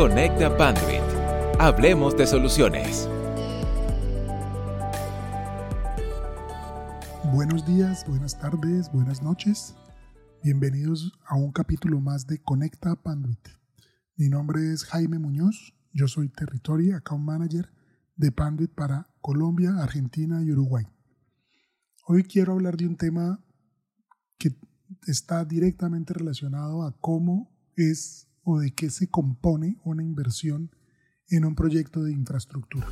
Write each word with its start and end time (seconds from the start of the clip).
Conecta 0.00 0.56
Panduit. 0.56 1.02
Hablemos 1.58 2.16
de 2.16 2.26
soluciones. 2.26 3.06
Buenos 7.34 7.66
días, 7.66 8.06
buenas 8.08 8.40
tardes, 8.40 8.90
buenas 8.90 9.22
noches. 9.22 9.74
Bienvenidos 10.42 11.12
a 11.26 11.36
un 11.36 11.52
capítulo 11.52 12.00
más 12.00 12.26
de 12.26 12.38
Conecta 12.38 12.96
Panduit. 12.96 13.46
Mi 14.16 14.30
nombre 14.30 14.72
es 14.72 14.84
Jaime 14.84 15.18
Muñoz, 15.18 15.74
yo 15.92 16.08
soy 16.08 16.30
Territory 16.30 16.92
Account 16.92 17.22
Manager 17.22 17.70
de 18.16 18.32
Panduit 18.32 18.70
para 18.74 19.10
Colombia, 19.20 19.74
Argentina 19.82 20.42
y 20.42 20.50
Uruguay. 20.50 20.86
Hoy 22.06 22.22
quiero 22.22 22.54
hablar 22.54 22.78
de 22.78 22.86
un 22.86 22.96
tema 22.96 23.44
que 24.38 24.56
está 25.06 25.44
directamente 25.44 26.14
relacionado 26.14 26.84
a 26.84 26.96
cómo 27.02 27.54
es 27.76 28.29
o 28.42 28.58
de 28.58 28.72
qué 28.72 28.90
se 28.90 29.08
compone 29.08 29.78
una 29.84 30.02
inversión 30.02 30.70
en 31.28 31.44
un 31.44 31.54
proyecto 31.54 32.02
de 32.02 32.12
infraestructura. 32.12 32.88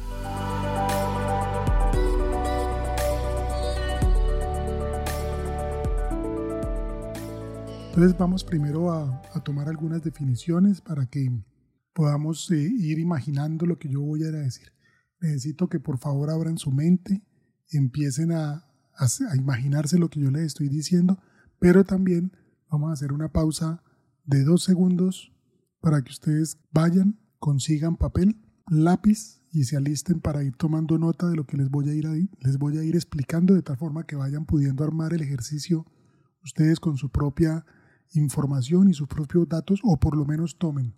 Entonces 7.98 8.16
vamos 8.16 8.44
primero 8.44 8.92
a, 8.92 9.22
tomar 9.44 9.68
algunas 9.68 10.04
definiciones 10.04 10.80
para 10.80 11.06
que 11.06 11.28
podamos 11.92 12.48
eh, 12.52 12.56
ir 12.56 13.00
imaginando 13.00 13.66
lo 13.66 13.76
que 13.76 13.88
yo 13.88 14.00
voy 14.00 14.22
a 14.22 14.30
decir. 14.30 14.68
Necesito 15.20 15.68
que 15.68 15.80
por 15.80 15.98
favor 15.98 16.30
abran 16.30 16.58
su 16.58 16.70
mente, 16.70 17.24
empiecen 17.72 18.30
a, 18.30 18.68
a 18.94 19.36
imaginarse 19.36 19.98
lo 19.98 20.10
que 20.10 20.20
yo 20.20 20.30
les 20.30 20.42
estoy 20.42 20.68
diciendo, 20.68 21.18
pero 21.58 21.82
también 21.82 22.30
vamos 22.70 22.90
a 22.90 22.92
hacer 22.92 23.12
una 23.12 23.32
pausa 23.32 23.82
de 24.24 24.44
dos 24.44 24.62
segundos 24.62 25.32
para 25.80 26.02
que 26.02 26.10
ustedes 26.10 26.58
vayan, 26.70 27.18
consigan 27.38 27.96
papel, 27.96 28.40
lápiz 28.68 29.42
y 29.50 29.64
se 29.64 29.76
alisten 29.76 30.20
para 30.20 30.42
ir 30.42 30.56
tomando 30.56 30.98
nota 30.98 31.28
de 31.28 31.36
lo 31.36 31.44
que 31.44 31.56
les 31.56 31.70
voy 31.70 31.88
a 31.88 31.94
ir, 31.94 32.30
les 32.40 32.58
voy 32.58 32.78
a 32.78 32.84
ir 32.84 32.94
explicando 32.94 33.54
de 33.54 33.62
tal 33.62 33.76
forma 33.76 34.04
que 34.04 34.16
vayan 34.16 34.44
pudiendo 34.44 34.84
armar 34.84 35.12
el 35.14 35.22
ejercicio 35.22 35.86
ustedes 36.42 36.80
con 36.80 36.96
su 36.96 37.10
propia 37.10 37.64
información 38.12 38.88
y 38.88 38.94
sus 38.94 39.08
propios 39.08 39.48
datos 39.48 39.80
o 39.82 39.98
por 39.98 40.16
lo 40.16 40.24
menos 40.24 40.58
tomen 40.58 40.94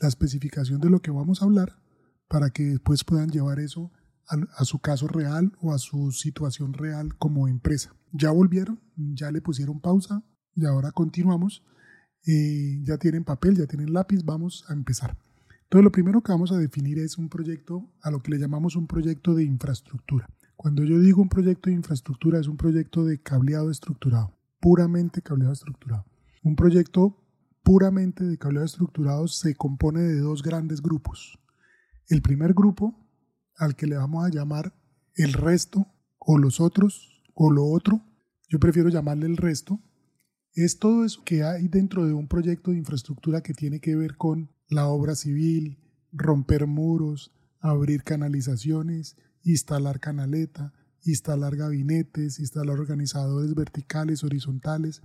la 0.00 0.08
especificación 0.08 0.80
de 0.80 0.90
lo 0.90 1.00
que 1.00 1.10
vamos 1.10 1.40
a 1.40 1.44
hablar 1.44 1.80
para 2.28 2.50
que 2.50 2.64
después 2.64 3.04
puedan 3.04 3.30
llevar 3.30 3.58
eso 3.58 3.92
a, 4.28 4.36
a, 4.56 4.64
su 4.64 4.78
caso 4.78 5.08
real 5.08 5.52
o 5.60 5.72
a 5.72 5.78
su 5.78 6.10
situación 6.12 6.72
real 6.72 7.16
como 7.16 7.48
empresa. 7.48 7.94
Ya 8.12 8.30
volvieron, 8.30 8.80
ya 8.96 9.30
le 9.30 9.42
pusieron 9.42 9.80
pausa 9.80 10.24
y 10.54 10.64
ahora 10.64 10.92
continuamos 10.92 11.62
ya 12.26 12.98
tienen 12.98 13.24
papel, 13.24 13.56
ya 13.56 13.66
tienen 13.66 13.92
lápiz, 13.92 14.24
vamos 14.24 14.64
a 14.68 14.72
empezar. 14.72 15.16
Entonces 15.64 15.84
lo 15.84 15.92
primero 15.92 16.22
que 16.22 16.32
vamos 16.32 16.52
a 16.52 16.58
definir 16.58 16.98
es 16.98 17.18
un 17.18 17.28
proyecto, 17.28 17.90
a 18.02 18.10
lo 18.10 18.20
que 18.20 18.30
le 18.30 18.38
llamamos 18.38 18.76
un 18.76 18.86
proyecto 18.86 19.34
de 19.34 19.44
infraestructura. 19.44 20.28
Cuando 20.56 20.84
yo 20.84 21.00
digo 21.00 21.20
un 21.20 21.28
proyecto 21.28 21.68
de 21.68 21.76
infraestructura 21.76 22.38
es 22.38 22.46
un 22.46 22.56
proyecto 22.56 23.04
de 23.04 23.20
cableado 23.20 23.70
estructurado, 23.70 24.38
puramente 24.60 25.20
cableado 25.20 25.52
estructurado. 25.52 26.06
Un 26.42 26.56
proyecto 26.56 27.20
puramente 27.62 28.24
de 28.24 28.38
cableado 28.38 28.66
estructurado 28.66 29.26
se 29.26 29.54
compone 29.54 30.00
de 30.00 30.20
dos 30.20 30.42
grandes 30.42 30.80
grupos. 30.80 31.38
El 32.08 32.22
primer 32.22 32.54
grupo, 32.54 32.94
al 33.56 33.74
que 33.74 33.86
le 33.86 33.96
vamos 33.96 34.24
a 34.24 34.30
llamar 34.30 34.74
el 35.16 35.32
resto 35.32 35.86
o 36.18 36.38
los 36.38 36.60
otros 36.60 37.22
o 37.34 37.50
lo 37.50 37.66
otro, 37.66 38.02
yo 38.48 38.58
prefiero 38.60 38.90
llamarle 38.90 39.26
el 39.26 39.36
resto 39.36 39.80
es 40.54 40.78
todo 40.78 41.04
eso 41.04 41.22
que 41.24 41.42
hay 41.42 41.68
dentro 41.68 42.06
de 42.06 42.12
un 42.12 42.28
proyecto 42.28 42.70
de 42.70 42.78
infraestructura 42.78 43.42
que 43.42 43.54
tiene 43.54 43.80
que 43.80 43.96
ver 43.96 44.16
con 44.16 44.50
la 44.68 44.86
obra 44.86 45.14
civil, 45.14 45.78
romper 46.12 46.66
muros, 46.66 47.32
abrir 47.60 48.02
canalizaciones, 48.04 49.16
instalar 49.42 49.98
canaleta, 50.00 50.72
instalar 51.02 51.56
gabinetes, 51.56 52.38
instalar 52.38 52.78
organizadores 52.78 53.54
verticales, 53.54 54.22
horizontales, 54.22 55.02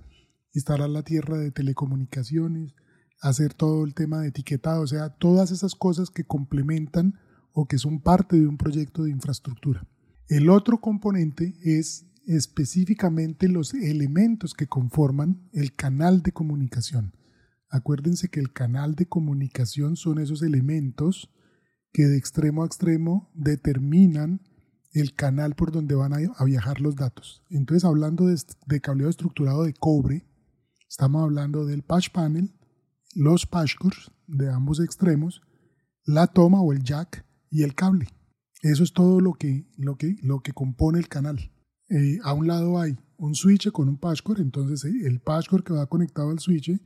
instalar 0.53 0.89
la 0.89 1.03
tierra 1.03 1.37
de 1.37 1.51
telecomunicaciones, 1.51 2.73
hacer 3.21 3.53
todo 3.53 3.83
el 3.85 3.93
tema 3.93 4.21
de 4.21 4.29
etiquetado, 4.29 4.81
o 4.81 4.87
sea, 4.87 5.09
todas 5.09 5.51
esas 5.51 5.75
cosas 5.75 6.09
que 6.09 6.23
complementan 6.23 7.15
o 7.53 7.67
que 7.67 7.77
son 7.77 8.01
parte 8.01 8.39
de 8.39 8.47
un 8.47 8.57
proyecto 8.57 9.03
de 9.03 9.11
infraestructura. 9.11 9.87
El 10.27 10.49
otro 10.49 10.79
componente 10.79 11.55
es 11.63 12.05
específicamente 12.29 13.47
los 13.47 13.73
elementos 13.73 14.53
que 14.53 14.67
conforman 14.67 15.49
el 15.51 15.73
canal 15.73 16.21
de 16.21 16.31
comunicación. 16.31 17.15
Acuérdense 17.69 18.29
que 18.29 18.39
el 18.39 18.53
canal 18.53 18.93
de 18.93 19.07
comunicación 19.07 19.95
son 19.95 20.19
esos 20.19 20.43
elementos 20.43 21.33
que 21.91 22.05
de 22.05 22.17
extremo 22.17 22.61
a 22.61 22.67
extremo 22.67 23.31
determinan 23.33 24.41
el 24.91 25.15
canal 25.15 25.55
por 25.55 25.71
donde 25.71 25.95
van 25.95 26.13
a, 26.13 26.45
viajar 26.45 26.81
los 26.81 26.95
datos. 26.95 27.43
Entonces, 27.49 27.83
hablando 27.83 28.27
de, 28.27 28.39
de, 28.67 28.79
cableado 28.79 29.09
estructurado 29.09 29.63
de 29.63 29.73
cobre, 29.73 30.27
estamos 30.87 31.23
hablando 31.23 31.65
del 31.65 31.81
patch 31.81 32.11
panel, 32.11 32.55
los 33.15 33.47
patch 33.47 33.75
cores 33.75 34.11
de 34.27 34.51
ambos 34.51 34.79
extremos, 34.79 35.41
la 36.05 36.27
toma 36.27 36.61
o 36.61 36.73
el 36.73 36.83
jack 36.83 37.25
y 37.49 37.63
el 37.63 37.73
cable. 37.73 38.07
Eso 38.61 38.83
es 38.83 38.93
todo 38.93 39.19
lo 39.19 39.33
que, 39.33 39.67
lo 39.77 39.97
que, 39.97 40.15
lo 40.21 40.41
que 40.41 40.53
compone 40.53 40.99
el 40.99 41.07
canal. 41.07 41.51
Eh, 41.89 42.19
a 42.23 42.33
un 42.33 42.45
lado 42.45 42.79
hay 42.79 42.95
un 43.17 43.33
switch 43.33 43.71
con 43.71 43.89
un 43.89 43.97
patchcore, 43.97 44.41
entonces 44.41 44.85
eh, 44.85 45.07
el 45.07 45.19
patchcore 45.19 45.63
que 45.63 45.73
va 45.73 45.87
conectado 45.87 46.29
al 46.29 46.39
switch, 46.39 46.79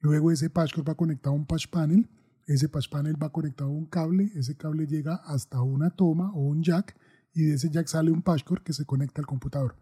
luego 0.00 0.30
ese 0.30 0.48
patchcore 0.48 0.86
va 0.86 0.94
conectado 0.94 1.34
a 1.34 1.38
un 1.38 1.44
patch 1.44 1.66
panel, 1.68 2.08
ese 2.46 2.68
patch 2.68 2.88
panel 2.88 3.20
va 3.20 3.32
conectado 3.32 3.70
a 3.70 3.72
un 3.72 3.86
cable, 3.86 4.30
ese 4.36 4.56
cable 4.56 4.86
llega 4.86 5.16
hasta 5.26 5.60
una 5.60 5.90
toma 5.90 6.30
o 6.34 6.40
un 6.40 6.62
jack 6.62 6.96
y 7.34 7.42
de 7.42 7.54
ese 7.54 7.68
jack 7.68 7.88
sale 7.88 8.12
un 8.12 8.22
patchcore 8.22 8.62
que 8.62 8.72
se 8.72 8.84
conecta 8.84 9.20
al 9.20 9.26
computador. 9.26 9.76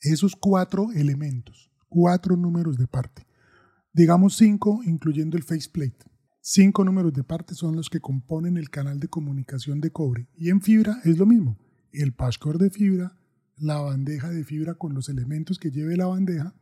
Esos 0.00 0.36
cuatro 0.36 0.92
elementos, 0.92 1.70
cuatro 1.88 2.36
números 2.36 2.76
de 2.76 2.86
parte, 2.86 3.26
digamos 3.94 4.36
cinco 4.36 4.80
incluyendo 4.84 5.38
el 5.38 5.44
faceplate. 5.44 6.10
Cinco 6.42 6.84
números 6.84 7.12
de 7.12 7.24
parte 7.24 7.54
son 7.54 7.76
los 7.76 7.88
que 7.90 8.00
componen 8.00 8.56
el 8.56 8.70
canal 8.70 8.98
de 8.98 9.08
comunicación 9.08 9.80
de 9.80 9.92
cobre 9.92 10.28
y 10.36 10.50
en 10.50 10.60
fibra 10.60 11.00
es 11.04 11.16
lo 11.16 11.26
mismo. 11.26 11.58
El 11.92 12.12
patchcore 12.12 12.58
de 12.58 12.70
fibra, 12.70 13.19
la 13.60 13.78
bandeja 13.78 14.30
de 14.30 14.44
fibra 14.44 14.74
con 14.74 14.94
los 14.94 15.08
elementos 15.08 15.58
que 15.58 15.70
lleve 15.70 15.96
la 15.96 16.06
bandeja, 16.06 16.54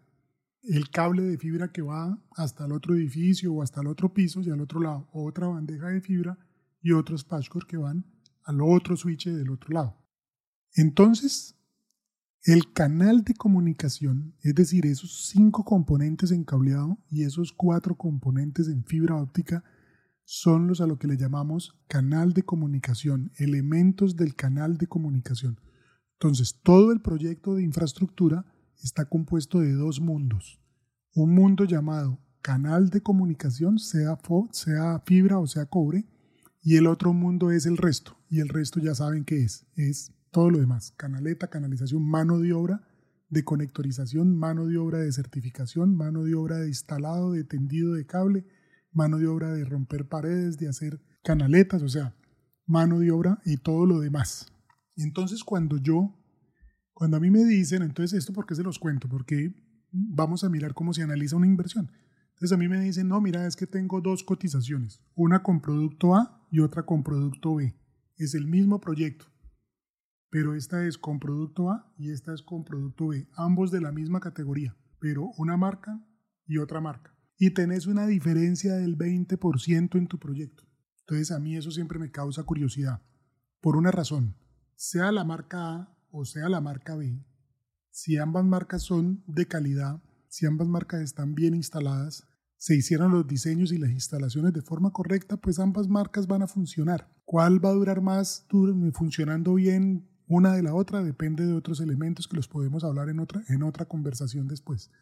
el 0.63 0.91
cable 0.91 1.23
de 1.23 1.39
fibra 1.39 1.71
que 1.71 1.83
va 1.83 2.21
hasta 2.37 2.67
el 2.67 2.73
otro 2.73 2.95
edificio 2.95 3.55
o 3.55 3.63
hasta 3.63 3.81
el 3.81 3.87
otro 3.87 4.13
piso 4.13 4.43
y 4.43 4.51
al 4.51 4.61
otro 4.61 4.81
lado, 4.81 5.09
otra 5.13 5.47
bandeja 5.47 5.89
de 5.89 6.01
fibra 6.01 6.39
y 6.83 6.93
otros 6.93 7.25
patchcore 7.25 7.67
que 7.67 7.77
van 7.77 8.05
al 8.45 8.61
otro 8.61 8.97
switch 8.97 9.29
del 9.29 9.51
otro 9.51 9.73
lado. 9.73 9.97
Entonces, 10.75 11.57
el 12.45 12.73
canal 12.73 13.25
de 13.25 13.35
comunicación, 13.35 14.35
es 14.43 14.55
decir, 14.55 14.87
esos 14.87 15.29
cinco 15.29 15.65
componentes 15.65 16.31
en 16.31 16.45
cableado 16.45 16.99
y 17.11 17.25
esos 17.25 17.53
cuatro 17.53 17.97
componentes 17.97 18.69
en 18.69 18.85
fibra 18.85 19.17
óptica, 19.17 19.65
son 20.25 20.67
los 20.67 20.81
a 20.81 20.87
lo 20.87 20.99
que 20.99 21.07
le 21.07 21.17
llamamos 21.17 21.79
canal 21.89 22.33
de 22.33 22.43
comunicación, 22.43 23.33
elementos 23.37 24.17
del 24.17 24.35
canal 24.35 24.77
de 24.77 24.87
comunicación. 24.87 25.59
Entonces, 26.21 26.59
todo 26.65 26.91
el 26.91 27.01
proyecto 27.01 27.55
de 27.55 27.63
infraestructura 27.63 28.45
está 28.83 29.05
compuesto 29.05 29.61
de 29.61 29.73
dos 29.73 30.01
mundos. 30.01 30.61
Un 31.15 31.33
mundo 31.33 31.65
llamado 31.65 32.19
canal 32.43 32.91
de 32.91 33.03
comunicación, 33.03 33.79
sea, 33.79 34.19
sea 34.51 35.01
fibra 35.07 35.39
o 35.39 35.47
sea 35.47 35.67
cobre, 35.67 36.07
y 36.61 36.77
el 36.77 36.89
otro 36.89 37.13
mundo 37.13 37.53
es 37.53 37.67
el 37.67 37.77
resto. 37.77 38.17
Y 38.29 38.41
el 38.41 38.49
resto 38.49 38.81
ya 38.81 38.97
saben 38.97 39.25
qué 39.25 39.45
es. 39.45 39.67
Es 39.77 40.13
todo 40.33 40.51
lo 40.51 40.59
demás. 40.59 40.93
Canaleta, 40.97 41.49
canalización, 41.49 42.03
mano 42.03 42.41
de 42.41 42.53
obra 42.53 42.83
de 43.29 43.45
conectorización, 43.45 44.37
mano 44.37 44.67
de 44.67 44.79
obra 44.79 44.99
de 44.99 45.13
certificación, 45.13 45.95
mano 45.95 46.25
de 46.25 46.35
obra 46.35 46.57
de 46.57 46.69
instalado, 46.69 47.33
de 47.33 47.45
tendido 47.45 47.95
de 47.95 48.07
cable, 48.07 48.45
mano 48.91 49.19
de 49.19 49.29
obra 49.29 49.53
de 49.53 49.65
romper 49.65 50.09
paredes, 50.09 50.59
de 50.59 50.69
hacer 50.69 51.01
canaletas, 51.23 51.83
o 51.83 51.89
sea, 51.89 52.15
mano 52.67 52.99
de 52.99 53.11
obra 53.13 53.41
y 53.45 53.59
todo 53.59 53.87
lo 53.87 54.01
demás. 54.01 54.47
Y 54.99 55.05
entonces 55.05 55.45
cuando 55.45 55.77
yo, 55.77 56.13
cuando 56.93 57.19
a 57.19 57.21
mí 57.21 57.31
me 57.31 57.45
dicen, 57.45 57.83
entonces 57.83 58.19
esto, 58.19 58.33
¿por 58.33 58.47
qué 58.47 58.57
se 58.57 58.65
los 58.65 58.81
cuento? 58.81 59.09
Porque 59.09 59.55
vamos 59.93 60.43
a 60.43 60.49
mirar 60.49 60.75
cómo 60.75 60.93
se 60.93 61.05
analiza 61.05 61.37
una 61.37 61.47
inversión. 61.47 61.93
Entonces 62.31 62.51
a 62.51 62.57
mí 62.59 62.67
me 62.67 62.81
dicen, 62.81 63.07
no, 63.07 63.21
mira, 63.21 63.47
es 63.47 63.55
que 63.55 63.69
tengo 63.69 64.01
dos 64.01 64.25
cotizaciones, 64.25 65.01
una 65.15 65.45
con 65.45 65.61
producto 65.61 66.17
A 66.17 66.45
y 66.51 66.59
otra 66.59 66.85
con 66.85 67.05
producto 67.05 67.55
B. 67.55 67.77
Es 68.17 68.35
el 68.35 68.49
mismo 68.49 68.81
proyecto, 68.81 69.27
pero 70.31 70.57
esta 70.57 70.85
es 70.85 70.99
con 70.99 71.21
producto 71.21 71.71
A 71.71 71.95
y 71.97 72.11
esta 72.11 72.35
es 72.35 72.43
con 72.43 72.65
producto 72.65 73.07
B, 73.07 73.29
ambos 73.37 73.71
de 73.71 73.81
la 73.81 73.93
misma 73.93 74.19
categoría, 74.19 74.77
pero 74.99 75.31
una 75.39 75.57
marca 75.57 76.05
y 76.45 76.59
otra 76.59 76.81
marca. 76.81 77.17
Y 77.39 77.51
tenés 77.51 77.87
una 77.87 78.09
diferencia 78.09 78.75
del 78.75 78.99
20% 78.99 79.97
en 79.97 80.09
tu 80.09 80.19
proyecto. 80.19 80.65
Entonces 81.03 81.31
a 81.31 81.39
mí 81.39 81.57
eso 81.57 81.71
siempre 81.71 82.01
me 82.01 82.11
causa 82.11 82.43
curiosidad, 82.43 83.01
por 83.61 83.77
una 83.77 83.93
razón 83.93 84.35
sea 84.79 85.11
la 85.11 85.25
marca 85.25 85.75
A 85.75 85.99
o 86.13 86.25
sea 86.25 86.49
la 86.49 86.61
marca 86.61 86.95
B, 86.95 87.21
si 87.91 88.17
ambas 88.17 88.45
marcas 88.45 88.83
son 88.83 89.25
de 89.27 89.47
calidad, 89.47 90.01
si 90.29 90.47
ambas 90.47 90.69
marcas 90.69 91.01
están 91.03 91.35
bien 91.35 91.55
instaladas, 91.55 92.29
se 92.57 92.77
hicieron 92.77 93.11
los 93.11 93.27
diseños 93.27 93.73
y 93.73 93.79
las 93.79 93.91
instalaciones 93.91 94.53
de 94.53 94.63
forma 94.63 94.93
correcta, 94.93 95.37
pues 95.37 95.59
ambas 95.59 95.89
marcas 95.89 96.29
van 96.29 96.43
a 96.43 96.47
funcionar. 96.47 97.13
¿Cuál 97.25 97.63
va 97.63 97.71
a 97.71 97.75
durar 97.75 98.01
más 98.01 98.47
funcionando 98.95 99.55
bien 99.55 100.09
una 100.29 100.55
de 100.55 100.63
la 100.63 100.75
otra? 100.75 101.03
Depende 101.03 101.45
de 101.45 101.55
otros 101.55 101.81
elementos 101.81 102.29
que 102.29 102.37
los 102.37 102.47
podemos 102.47 102.85
hablar 102.85 103.09
en 103.09 103.19
otra, 103.19 103.43
en 103.49 103.65
otra 103.65 103.85
conversación 103.87 104.47
después. 104.47 104.93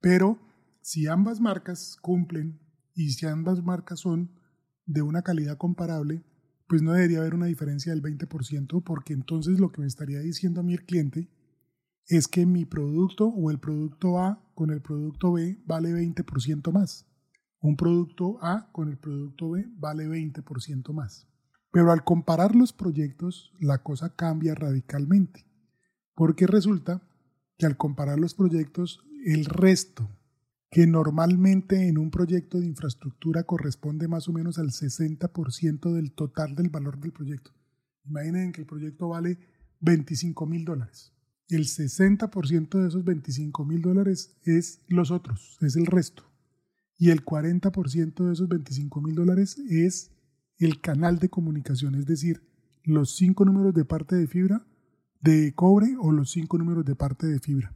Pero 0.00 0.38
si 0.82 1.06
ambas 1.06 1.40
marcas 1.40 1.96
cumplen 2.02 2.60
y 2.94 3.12
si 3.12 3.26
ambas 3.26 3.62
marcas 3.62 4.00
son 4.00 4.38
de 4.84 5.00
una 5.00 5.22
calidad 5.22 5.56
comparable, 5.56 6.24
pues 6.68 6.82
no 6.82 6.92
debería 6.92 7.20
haber 7.20 7.34
una 7.34 7.46
diferencia 7.46 7.92
del 7.92 8.02
20% 8.02 8.82
porque 8.84 9.14
entonces 9.14 9.58
lo 9.58 9.72
que 9.72 9.80
me 9.80 9.86
estaría 9.86 10.20
diciendo 10.20 10.60
a 10.60 10.64
mí 10.64 10.74
el 10.74 10.84
cliente 10.84 11.28
es 12.06 12.28
que 12.28 12.46
mi 12.46 12.64
producto 12.64 13.26
o 13.26 13.50
el 13.50 13.58
producto 13.58 14.18
A 14.18 14.42
con 14.54 14.70
el 14.70 14.80
producto 14.80 15.32
B 15.32 15.60
vale 15.66 15.92
20% 15.92 16.72
más. 16.72 17.06
Un 17.60 17.76
producto 17.76 18.38
A 18.42 18.70
con 18.72 18.88
el 18.88 18.98
producto 18.98 19.50
B 19.50 19.66
vale 19.76 20.06
20% 20.06 20.92
más. 20.92 21.26
Pero 21.70 21.90
al 21.90 22.04
comparar 22.04 22.54
los 22.54 22.72
proyectos, 22.72 23.52
la 23.60 23.82
cosa 23.82 24.14
cambia 24.14 24.54
radicalmente, 24.54 25.44
porque 26.14 26.46
resulta 26.46 27.02
que 27.58 27.66
al 27.66 27.76
comparar 27.76 28.18
los 28.18 28.34
proyectos, 28.34 29.04
el 29.24 29.44
resto, 29.44 30.08
que 30.70 30.86
normalmente 30.86 31.88
en 31.88 31.98
un 31.98 32.10
proyecto 32.10 32.60
de 32.60 32.66
infraestructura 32.66 33.44
corresponde 33.44 34.08
más 34.08 34.28
o 34.28 34.32
menos 34.32 34.58
al 34.58 34.70
60% 34.70 35.92
del 35.92 36.12
total 36.12 36.54
del 36.54 36.68
valor 36.68 36.98
del 36.98 37.12
proyecto. 37.12 37.52
Imaginen 38.04 38.52
que 38.52 38.60
el 38.60 38.66
proyecto 38.66 39.08
vale 39.08 39.38
25 39.80 40.46
mil 40.46 40.64
dólares 40.64 41.12
el 41.48 41.64
60% 41.64 42.80
de 42.80 42.88
esos 42.88 43.04
25 43.04 43.64
mil 43.64 43.82
dólares 43.82 44.36
es 44.44 44.82
los 44.88 45.10
otros, 45.10 45.56
es 45.60 45.76
el 45.76 45.86
resto. 45.86 46.24
Y 46.98 47.10
el 47.10 47.24
40% 47.24 48.26
de 48.26 48.32
esos 48.32 48.48
25 48.48 49.00
mil 49.00 49.14
dólares 49.14 49.58
es 49.58 50.10
el 50.58 50.80
canal 50.80 51.18
de 51.18 51.28
comunicación, 51.28 51.94
es 51.94 52.06
decir, 52.06 52.42
los 52.82 53.14
cinco 53.14 53.44
números 53.44 53.74
de 53.74 53.84
parte 53.84 54.16
de 54.16 54.26
fibra 54.26 54.66
de 55.20 55.52
cobre 55.54 55.96
o 55.98 56.12
los 56.12 56.30
cinco 56.30 56.58
números 56.58 56.84
de 56.84 56.96
parte 56.96 57.26
de 57.26 57.38
fibra. 57.38 57.74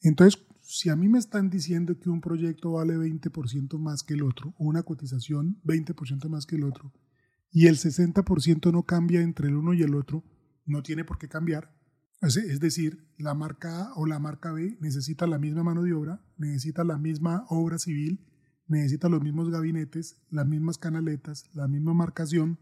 Entonces, 0.00 0.42
si 0.74 0.88
a 0.88 0.96
mí 0.96 1.06
me 1.06 1.18
están 1.18 1.50
diciendo 1.50 2.00
que 2.00 2.08
un 2.08 2.22
proyecto 2.22 2.72
vale 2.72 2.96
20% 2.96 3.78
más 3.78 4.02
que 4.02 4.14
el 4.14 4.22
otro, 4.22 4.54
una 4.56 4.82
cotización 4.82 5.60
20% 5.64 6.30
más 6.30 6.46
que 6.46 6.56
el 6.56 6.64
otro, 6.64 6.94
y 7.50 7.66
el 7.66 7.76
60% 7.76 8.72
no 8.72 8.84
cambia 8.84 9.20
entre 9.20 9.48
el 9.48 9.56
uno 9.56 9.74
y 9.74 9.82
el 9.82 9.94
otro, 9.94 10.24
no 10.64 10.82
tiene 10.82 11.04
por 11.04 11.18
qué 11.18 11.28
cambiar, 11.28 11.76
es 12.22 12.58
decir, 12.58 13.06
la 13.18 13.34
marca 13.34 13.84
A 13.84 13.94
o 13.96 14.06
la 14.06 14.18
marca 14.18 14.50
B 14.50 14.78
necesita 14.80 15.26
la 15.26 15.38
misma 15.38 15.62
mano 15.62 15.82
de 15.82 15.92
obra, 15.92 16.24
necesita 16.38 16.84
la 16.84 16.96
misma 16.96 17.44
obra 17.50 17.78
civil, 17.78 18.24
necesita 18.66 19.10
los 19.10 19.20
mismos 19.20 19.50
gabinetes, 19.50 20.22
las 20.30 20.46
mismas 20.46 20.78
canaletas, 20.78 21.50
la 21.52 21.68
misma 21.68 21.92
marcación, 21.92 22.58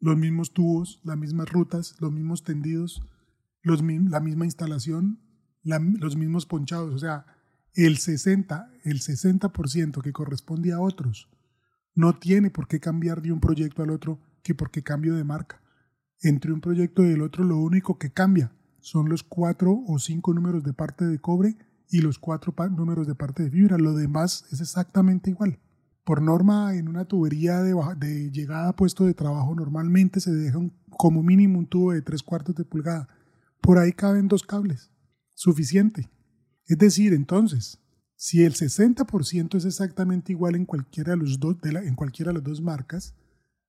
los 0.00 0.16
mismos 0.16 0.52
tubos, 0.52 1.00
las 1.04 1.16
mismas 1.16 1.48
rutas, 1.52 1.94
los 2.00 2.10
mismos 2.10 2.42
tendidos, 2.42 3.06
la 3.62 4.20
misma 4.20 4.44
instalación, 4.44 5.20
los 5.62 6.16
mismos 6.16 6.46
ponchados. 6.46 6.92
O 6.92 6.98
sea, 6.98 7.26
el 7.74 7.98
60, 7.98 8.70
el 8.84 9.00
60% 9.00 10.02
que 10.02 10.12
corresponde 10.12 10.72
a 10.72 10.80
otros 10.80 11.28
no 11.94 12.18
tiene 12.18 12.50
por 12.50 12.66
qué 12.68 12.80
cambiar 12.80 13.22
de 13.22 13.32
un 13.32 13.40
proyecto 13.40 13.82
al 13.82 13.90
otro 13.90 14.18
que 14.42 14.54
porque 14.54 14.82
cambio 14.82 15.14
de 15.14 15.24
marca. 15.24 15.60
Entre 16.20 16.52
un 16.52 16.60
proyecto 16.60 17.04
y 17.04 17.12
el 17.12 17.22
otro 17.22 17.44
lo 17.44 17.58
único 17.58 17.98
que 17.98 18.12
cambia 18.12 18.52
son 18.80 19.08
los 19.08 19.22
cuatro 19.22 19.82
o 19.86 19.98
cinco 19.98 20.34
números 20.34 20.64
de 20.64 20.72
parte 20.72 21.04
de 21.04 21.18
cobre 21.18 21.56
y 21.88 22.00
los 22.00 22.18
cuatro 22.18 22.54
números 22.70 23.06
de 23.06 23.14
parte 23.14 23.42
de 23.44 23.50
fibra. 23.50 23.78
Lo 23.78 23.94
demás 23.94 24.44
es 24.50 24.60
exactamente 24.60 25.30
igual. 25.30 25.58
Por 26.04 26.20
norma, 26.20 26.74
en 26.74 26.88
una 26.88 27.06
tubería 27.06 27.62
de, 27.62 28.30
llegada 28.30 28.68
a 28.68 28.76
puesto 28.76 29.06
de 29.06 29.14
trabajo 29.14 29.54
normalmente 29.54 30.20
se 30.20 30.32
deja 30.32 30.58
como 30.90 31.22
mínimo 31.22 31.58
un 31.58 31.66
tubo 31.66 31.92
de 31.92 32.02
tres 32.02 32.22
cuartos 32.22 32.54
de 32.54 32.64
pulgada. 32.64 33.08
Por 33.60 33.78
ahí 33.78 33.92
caben 33.92 34.28
dos 34.28 34.42
cables. 34.42 34.90
Suficiente. 35.34 36.10
Es 36.66 36.78
decir, 36.78 37.12
entonces, 37.12 37.78
si 38.16 38.42
el 38.42 38.54
60% 38.54 39.56
es 39.56 39.64
exactamente 39.64 40.32
igual 40.32 40.54
en 40.54 40.64
cualquiera 40.64 41.14
de, 41.14 41.72
las 41.72 42.42
dos 42.42 42.62
marcas, 42.62 43.14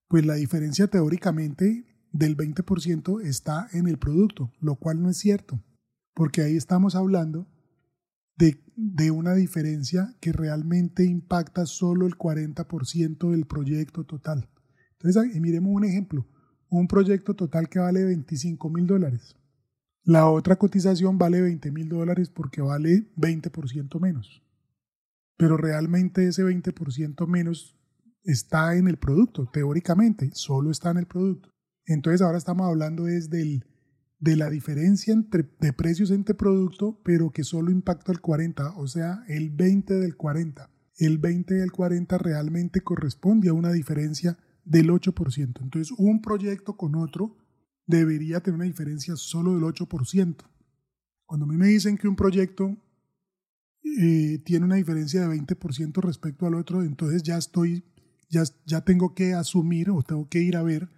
pues 0.08 0.26
la 0.26 0.36
diferencia 0.36 0.88
teóricamente 0.88 1.86
del 2.12 2.38
20% 2.38 3.22
está 3.22 3.68
en 3.74 3.88
el 3.88 3.98
producto, 3.98 4.54
lo 4.62 4.76
cual 4.76 5.02
no 5.02 5.10
es 5.10 5.18
cierto, 5.18 5.62
porque 6.14 6.42
ahí 6.42 6.56
estamos 6.56 6.96
hablando 6.96 7.48
de, 8.38 8.64
de 8.78 9.12
una 9.12 9.34
diferencia 9.34 10.16
que 10.22 10.32
realmente 10.32 11.04
impacta 11.04 11.66
solo 11.66 12.08
el 12.08 12.18
40% 12.18 13.32
del 13.32 13.46
proyecto 13.46 14.06
total. 14.06 14.50
Entonces, 15.00 15.42
miremos 15.42 15.72
un 15.74 15.84
ejemplo, 15.84 16.26
un 16.70 16.88
proyecto 16.88 17.34
total 17.34 17.68
que 17.68 17.80
vale 17.80 18.06
25 18.06 18.70
mil 18.70 18.88
dólares. 18.88 19.36
La 20.06 20.30
otra 20.30 20.56
cotización 20.58 21.18
vale 21.18 21.42
20 21.42 21.72
mil 21.72 21.90
dólares 21.90 22.30
porque 22.30 22.62
vale 22.62 23.12
20% 23.18 24.00
menos. 24.00 24.44
Pero 25.36 25.58
realmente 25.58 26.28
ese 26.28 26.44
20% 26.44 27.28
menos 27.28 27.76
está 28.24 28.76
en 28.76 28.88
el 28.88 28.98
producto, 28.98 29.50
teóricamente, 29.52 30.30
solo 30.34 30.70
está 30.70 30.92
en 30.92 30.98
el 30.98 31.08
producto. 31.08 31.50
Entonces 31.88 32.22
ahora 32.22 32.38
estamos 32.38 32.68
hablando 32.68 33.06
de 33.06 34.36
la 34.36 34.50
diferencia 34.52 35.12
entre, 35.12 35.50
de 35.60 35.74
precios 35.74 36.12
entre 36.12 36.36
producto, 36.36 37.02
pero 37.04 37.32
que 37.32 37.44
solo 37.44 37.72
impacta 37.72 38.12
el 38.12 38.22
40, 38.22 38.78
o 38.78 38.88
sea, 38.88 39.24
el 39.28 39.50
20 39.50 39.96
del 39.96 40.16
40. 40.16 40.70
El 40.98 41.18
20 41.18 41.56
del 41.56 41.72
40 41.72 42.20
realmente 42.20 42.82
corresponde 42.82 43.50
a 43.50 43.54
una 43.54 43.72
diferencia 43.72 44.38
del 44.64 44.92
8%. 44.92 45.62
Entonces 45.62 45.92
un 45.98 46.22
proyecto 46.22 46.78
con 46.78 46.96
otro 46.96 47.38
debería 47.88 48.42
tener 48.42 48.56
una 48.56 48.66
diferencia 48.66 49.16
solo 49.16 49.54
del 49.54 49.64
8%. 49.64 50.36
Cuando 51.26 51.46
a 51.46 51.50
mí 51.50 51.58
me 51.58 51.68
dicen 51.68 51.98
que 51.98 52.08
un 52.08 52.16
proyecto 52.16 52.76
eh, 53.84 54.40
tiene 54.46 54.66
una 54.66 54.76
diferencia 54.76 55.22
de 55.22 55.36
20% 55.36 56.02
respecto 56.02 56.46
al 56.46 56.56
otro, 56.56 56.84
entonces 56.84 57.24
ya 57.24 57.38
estoy, 57.38 57.84
ya, 58.30 58.44
ya 58.66 58.82
tengo 58.82 59.14
que 59.14 59.34
asumir 59.34 59.90
o 59.90 60.02
tengo 60.04 60.28
que 60.30 60.42
ir 60.42 60.58
a 60.58 60.64
ver 60.64 60.90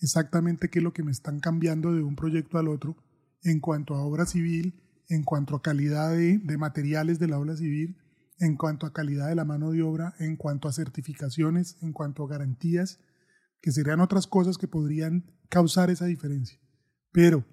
exactamente 0.00 0.68
qué 0.68 0.80
es 0.80 0.82
lo 0.82 0.92
que 0.92 1.02
me 1.02 1.12
están 1.12 1.40
cambiando 1.40 1.92
de 1.92 2.02
un 2.02 2.16
proyecto 2.16 2.58
al 2.58 2.68
otro 2.68 2.96
en 3.42 3.60
cuanto 3.60 3.94
a 3.94 4.02
obra 4.02 4.26
civil, 4.26 4.80
en 5.08 5.22
cuanto 5.22 5.56
a 5.56 5.62
calidad 5.62 6.14
de, 6.14 6.40
materiales 6.58 7.18
de 7.18 7.28
la 7.28 7.38
obra 7.38 7.56
civil, 7.56 7.96
en 8.38 8.56
cuanto 8.56 8.86
a 8.86 8.92
calidad 8.92 9.28
de 9.28 9.34
la 9.34 9.44
mano 9.44 9.70
de 9.70 9.82
obra, 9.82 10.14
en 10.18 10.36
cuanto 10.36 10.68
a 10.68 10.72
certificaciones, 10.72 11.76
en 11.82 11.92
cuanto 11.92 12.24
a 12.24 12.28
garantías, 12.28 13.00
que 13.64 13.72
serían 13.72 14.00
otras 14.00 14.26
cosas 14.26 14.58
que 14.58 14.68
podrían 14.68 15.24
causar 15.48 15.88
esa 15.88 16.04
diferencia. 16.04 16.60
Pero 17.12 17.46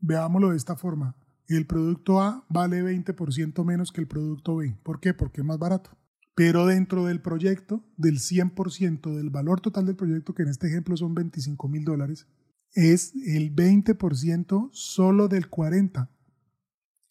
veámoslo 0.00 0.48
de 0.50 0.56
esta 0.56 0.76
forma. 0.76 1.14
El 1.46 1.66
producto 1.66 2.22
A 2.22 2.46
vale 2.48 2.82
20% 2.82 3.64
menos 3.66 3.92
que 3.92 4.00
el 4.00 4.08
producto 4.08 4.56
B. 4.56 4.78
¿Por 4.82 4.98
qué? 4.98 5.12
Porque 5.12 5.42
es 5.42 5.46
más 5.46 5.58
barato 5.58 5.98
pero 6.38 6.66
dentro 6.66 7.04
del 7.04 7.20
proyecto, 7.20 7.84
del 7.96 8.20
100% 8.20 9.12
del 9.16 9.28
valor 9.28 9.60
total 9.60 9.86
del 9.86 9.96
proyecto, 9.96 10.34
que 10.34 10.44
en 10.44 10.50
este 10.50 10.68
ejemplo 10.68 10.96
son 10.96 11.12
25 11.12 11.68
mil 11.68 11.84
dólares, 11.84 12.28
es 12.74 13.12
el 13.26 13.52
20% 13.52 14.70
solo 14.70 15.26
del 15.26 15.50
40%. 15.50 16.08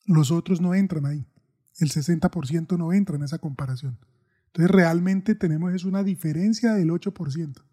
Los 0.05 0.31
otros 0.31 0.61
no 0.61 0.73
entran 0.73 1.05
ahí. 1.05 1.27
El 1.77 1.89
60% 1.89 2.77
no 2.77 2.93
entra 2.93 3.17
en 3.17 3.23
esa 3.23 3.37
comparación. 3.37 3.99
Entonces 4.45 4.71
realmente 4.71 5.35
tenemos 5.35 5.73
es 5.73 5.83
una 5.83 6.05
diferencia 6.05 6.71
del 6.71 6.89
8%. 6.89 7.65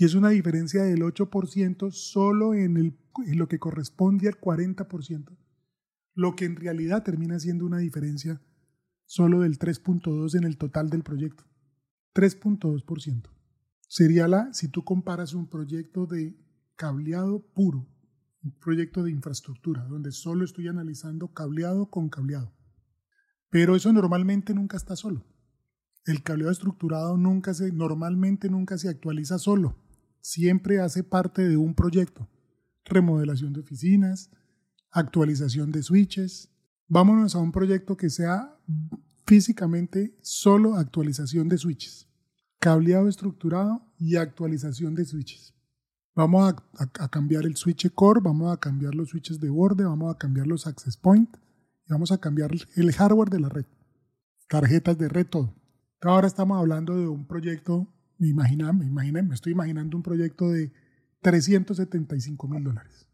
Y 0.00 0.04
es 0.04 0.14
una 0.14 0.28
diferencia 0.28 0.84
del 0.84 1.00
8% 1.00 1.90
solo 1.90 2.54
en, 2.54 2.76
el, 2.76 2.96
en 3.26 3.36
lo 3.36 3.48
que 3.48 3.58
corresponde 3.58 4.28
al 4.28 4.40
40%. 4.40 5.36
Lo 6.14 6.36
que 6.36 6.44
en 6.44 6.54
realidad 6.54 7.02
termina 7.02 7.40
siendo 7.40 7.66
una 7.66 7.78
diferencia 7.78 8.40
solo 9.06 9.40
del 9.40 9.58
3.2 9.58 10.36
en 10.36 10.44
el 10.44 10.56
total 10.56 10.88
del 10.88 11.02
proyecto. 11.02 11.42
3.2%. 12.14 13.28
Sería 13.88 14.28
la, 14.28 14.54
si 14.54 14.68
tú 14.68 14.84
comparas 14.84 15.34
un 15.34 15.48
proyecto 15.48 16.06
de 16.06 16.38
cableado 16.76 17.44
puro, 17.52 17.88
un 18.44 18.56
proyecto 18.60 19.02
de 19.02 19.10
infraestructura, 19.10 19.82
donde 19.86 20.12
solo 20.12 20.44
estoy 20.44 20.68
analizando 20.68 21.34
cableado 21.34 21.90
con 21.90 22.08
cableado. 22.08 22.54
Pero 23.50 23.74
eso 23.74 23.92
normalmente 23.92 24.54
nunca 24.54 24.76
está 24.76 24.94
solo. 24.94 25.26
El 26.04 26.22
cableado 26.22 26.52
estructurado 26.52 27.16
nunca 27.16 27.52
se, 27.52 27.72
normalmente 27.72 28.48
nunca 28.48 28.78
se 28.78 28.88
actualiza 28.88 29.40
solo. 29.40 29.87
Siempre 30.20 30.80
hace 30.80 31.04
parte 31.04 31.48
de 31.48 31.56
un 31.56 31.74
proyecto. 31.74 32.28
Remodelación 32.84 33.52
de 33.52 33.60
oficinas, 33.60 34.30
actualización 34.90 35.72
de 35.72 35.82
switches, 35.82 36.50
Vámonos 36.90 37.34
a 37.34 37.38
un 37.38 37.52
proyecto 37.52 37.98
que 37.98 38.08
sea 38.08 38.56
físicamente 39.26 40.16
solo 40.22 40.76
actualización 40.76 41.46
de 41.50 41.58
switches, 41.58 42.08
cableado 42.58 43.08
estructurado 43.08 43.82
y 43.98 44.16
actualización 44.16 44.94
de 44.94 45.04
switches. 45.04 45.54
Vamos 46.14 46.54
a, 46.78 47.08
cambiar 47.10 47.44
el 47.44 47.56
switch 47.56 47.92
core, 47.92 48.20
vamos 48.24 48.50
a 48.50 48.56
cambiar 48.56 48.94
los 48.94 49.10
switches 49.10 49.38
de 49.38 49.50
borde, 49.50 49.84
vamos 49.84 50.14
a 50.14 50.16
cambiar 50.16 50.46
los 50.46 50.66
access 50.66 50.96
point 50.96 51.28
y 51.86 51.92
vamos 51.92 52.10
a 52.10 52.18
cambiar 52.18 52.52
el 52.74 52.92
hardware 52.92 53.28
de 53.28 53.40
la 53.40 53.50
red, 53.50 53.66
tarjetas 54.48 54.96
de 54.96 55.10
red, 55.10 55.26
todo. 55.26 55.54
Ahora 56.00 56.26
estamos 56.26 56.58
hablando 56.58 56.96
de 56.96 57.06
un 57.06 57.26
proyecto, 57.26 57.86
me, 58.18 58.28
imagina, 58.28 58.72
me, 58.72 58.86
imagina, 58.86 59.22
me 59.22 59.34
estoy 59.34 59.52
imaginando 59.52 59.96
un 59.96 60.02
proyecto 60.02 60.50
de 60.50 60.72
375 61.22 62.48
mil 62.48 62.64
dólares. 62.64 63.08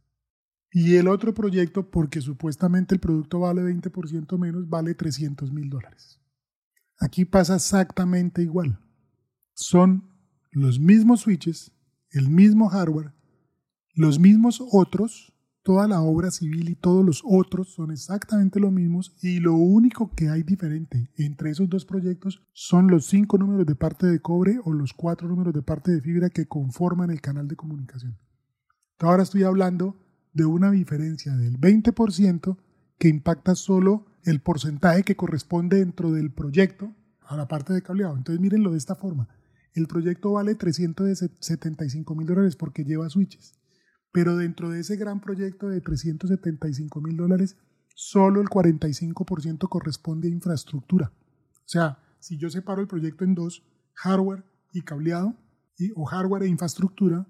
Y 0.71 0.97
el 0.97 1.09
otro 1.09 1.35
proyecto, 1.35 1.91
porque 1.91 2.21
supuestamente 2.21 2.95
el 2.95 3.01
producto 3.01 3.41
vale 3.41 3.63
20% 3.63 4.39
menos, 4.39 4.69
vale 4.69 4.95
300 4.95 5.53
mil 5.53 5.71
dólares. 5.71 6.21
Aquí 6.99 7.25
pasa 7.25 7.57
exactamente 7.57 8.43
igual. 8.43 8.81
Son 9.53 10.11
los 10.51 10.81
mismos 10.81 11.21
switches, 11.21 11.73
el 12.11 12.29
mismo 12.29 12.69
hardware, 12.69 13.13
los 13.95 14.19
mismos 14.19 14.63
otros, 14.73 15.34
toda 15.65 15.89
la 15.89 16.03
obra 16.03 16.31
civil 16.31 16.69
y 16.69 16.75
todos 16.75 17.05
los 17.05 17.23
otros 17.25 17.73
son 17.73 17.91
exactamente 17.91 18.61
los 18.61 18.71
mismos 18.71 19.17
y 19.23 19.41
lo 19.41 19.55
único 19.55 20.15
que 20.15 20.29
hay 20.29 20.43
diferente 20.43 21.11
entre 21.17 21.51
esos 21.51 21.71
dos 21.71 21.87
proyectos 21.87 22.43
son 22.53 22.89
los 22.89 23.07
cinco 23.07 23.39
números 23.39 23.67
de 23.67 23.75
parte 23.75 24.07
de 24.07 24.21
cobre 24.21 24.61
o 24.63 24.75
los 24.75 24.93
cuatro 24.93 25.27
números 25.27 25.55
de 25.55 25.63
parte 25.63 25.91
de 25.91 26.03
fibra 26.03 26.29
que 26.29 26.47
conforman 26.47 27.11
el 27.11 27.23
canal 27.23 27.49
de 27.49 27.57
comunicación. 27.57 28.19
Ahora 28.99 29.23
estoy 29.23 29.43
hablando 29.45 29.97
de 30.35 30.45
una 30.45 30.71
diferencia 30.71 31.33
del 31.35 31.59
20% 31.59 32.59
que 32.99 33.09
impacta 33.09 33.55
solo 33.55 34.05
el 34.25 34.41
porcentaje 34.41 35.03
que 35.03 35.17
corresponde 35.17 35.79
dentro 35.79 36.13
del 36.13 36.31
proyecto 36.31 36.93
a 37.23 37.39
la 37.39 37.49
parte 37.49 37.73
de 37.73 37.83
cableado. 37.83 38.17
Entonces 38.19 38.41
mírenlo 38.41 38.73
de 38.73 38.79
esta 38.79 38.97
forma. 38.97 39.29
El 39.73 39.87
proyecto 39.87 40.33
vale 40.33 40.55
375 40.55 42.15
mil 42.15 42.27
dólares 42.27 42.55
porque 42.55 42.85
lleva 42.85 43.09
switches. 43.09 43.55
Pero 44.15 44.37
dentro 44.37 44.71
de 44.71 44.79
ese 44.79 44.95
gran 44.95 45.21
proyecto 45.21 45.69
de 45.69 45.81
375 45.81 47.01
mil 47.01 47.17
dólares, 47.17 47.57
solo 47.97 48.41
el 48.41 48.47
45% 48.47 49.69
corresponde 49.69 50.29
a 50.29 50.31
infraestructura. 50.31 51.13
O 51.53 51.67
sea, 51.69 51.99
si 52.21 52.39
yo 52.39 52.49
separo 52.49 52.81
el 52.81 52.87
proyecto 52.87 53.25
en 53.25 53.35
dos, 53.35 53.65
hardware 53.95 54.45
y 54.73 54.83
cableado, 54.83 55.35
o 55.97 56.05
hardware 56.05 56.45
e 56.45 56.49
infraestructura, 56.49 57.27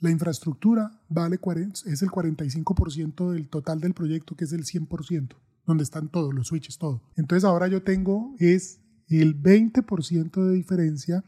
la 0.00 0.10
infraestructura 0.10 1.00
vale 1.08 1.40
es 1.86 2.02
el 2.02 2.10
45% 2.10 3.32
del 3.32 3.48
total 3.48 3.80
del 3.80 3.94
proyecto, 3.94 4.36
que 4.36 4.44
es 4.44 4.52
el 4.52 4.64
100%, 4.64 5.36
donde 5.64 5.84
están 5.84 6.10
todos 6.10 6.34
los 6.34 6.48
switches, 6.48 6.76
todo. 6.76 7.02
Entonces 7.16 7.44
ahora 7.44 7.66
yo 7.68 7.82
tengo 7.82 8.34
es 8.38 8.82
el 9.08 9.42
20% 9.42 10.44
de 10.44 10.54
diferencia 10.54 11.24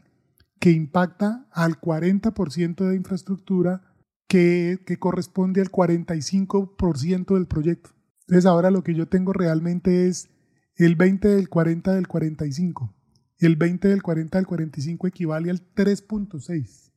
que 0.59 0.69
impacta 0.69 1.47
al 1.51 1.81
40% 1.81 2.87
de 2.87 2.95
infraestructura 2.95 3.88
que, 4.29 4.79
que 4.85 4.97
corresponde 4.97 5.59
al 5.59 5.69
45% 5.69 7.33
del 7.33 7.47
proyecto. 7.47 7.89
Entonces 8.21 8.45
ahora 8.45 8.71
lo 8.71 8.83
que 8.83 8.93
yo 8.93 9.09
tengo 9.09 9.33
realmente 9.33 10.07
es 10.07 10.29
el 10.75 10.95
20 10.95 11.27
del 11.27 11.49
40 11.49 11.95
del 11.95 12.07
45. 12.07 12.95
El 13.39 13.57
20 13.57 13.87
del 13.89 14.01
40 14.01 14.37
del 14.37 14.47
45 14.47 15.07
equivale 15.07 15.49
al 15.49 15.73
3.6. 15.73 16.91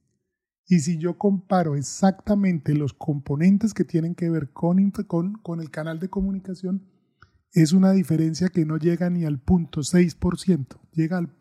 Y 0.68 0.80
si 0.80 0.98
yo 0.98 1.18
comparo 1.18 1.74
exactamente 1.74 2.74
los 2.74 2.92
componentes 2.92 3.74
que 3.74 3.84
tienen 3.84 4.14
que 4.14 4.30
ver 4.30 4.52
con, 4.52 4.90
con, 4.90 5.34
con 5.34 5.60
el 5.60 5.70
canal 5.70 5.98
de 5.98 6.08
comunicación, 6.08 6.88
es 7.52 7.72
una 7.72 7.92
diferencia 7.92 8.48
que 8.48 8.64
no 8.64 8.76
llega 8.76 9.10
ni 9.10 9.24
al 9.24 9.38
punto 9.38 9.80
6%, 9.80 10.66
llega 10.92 11.18
al, 11.18 11.34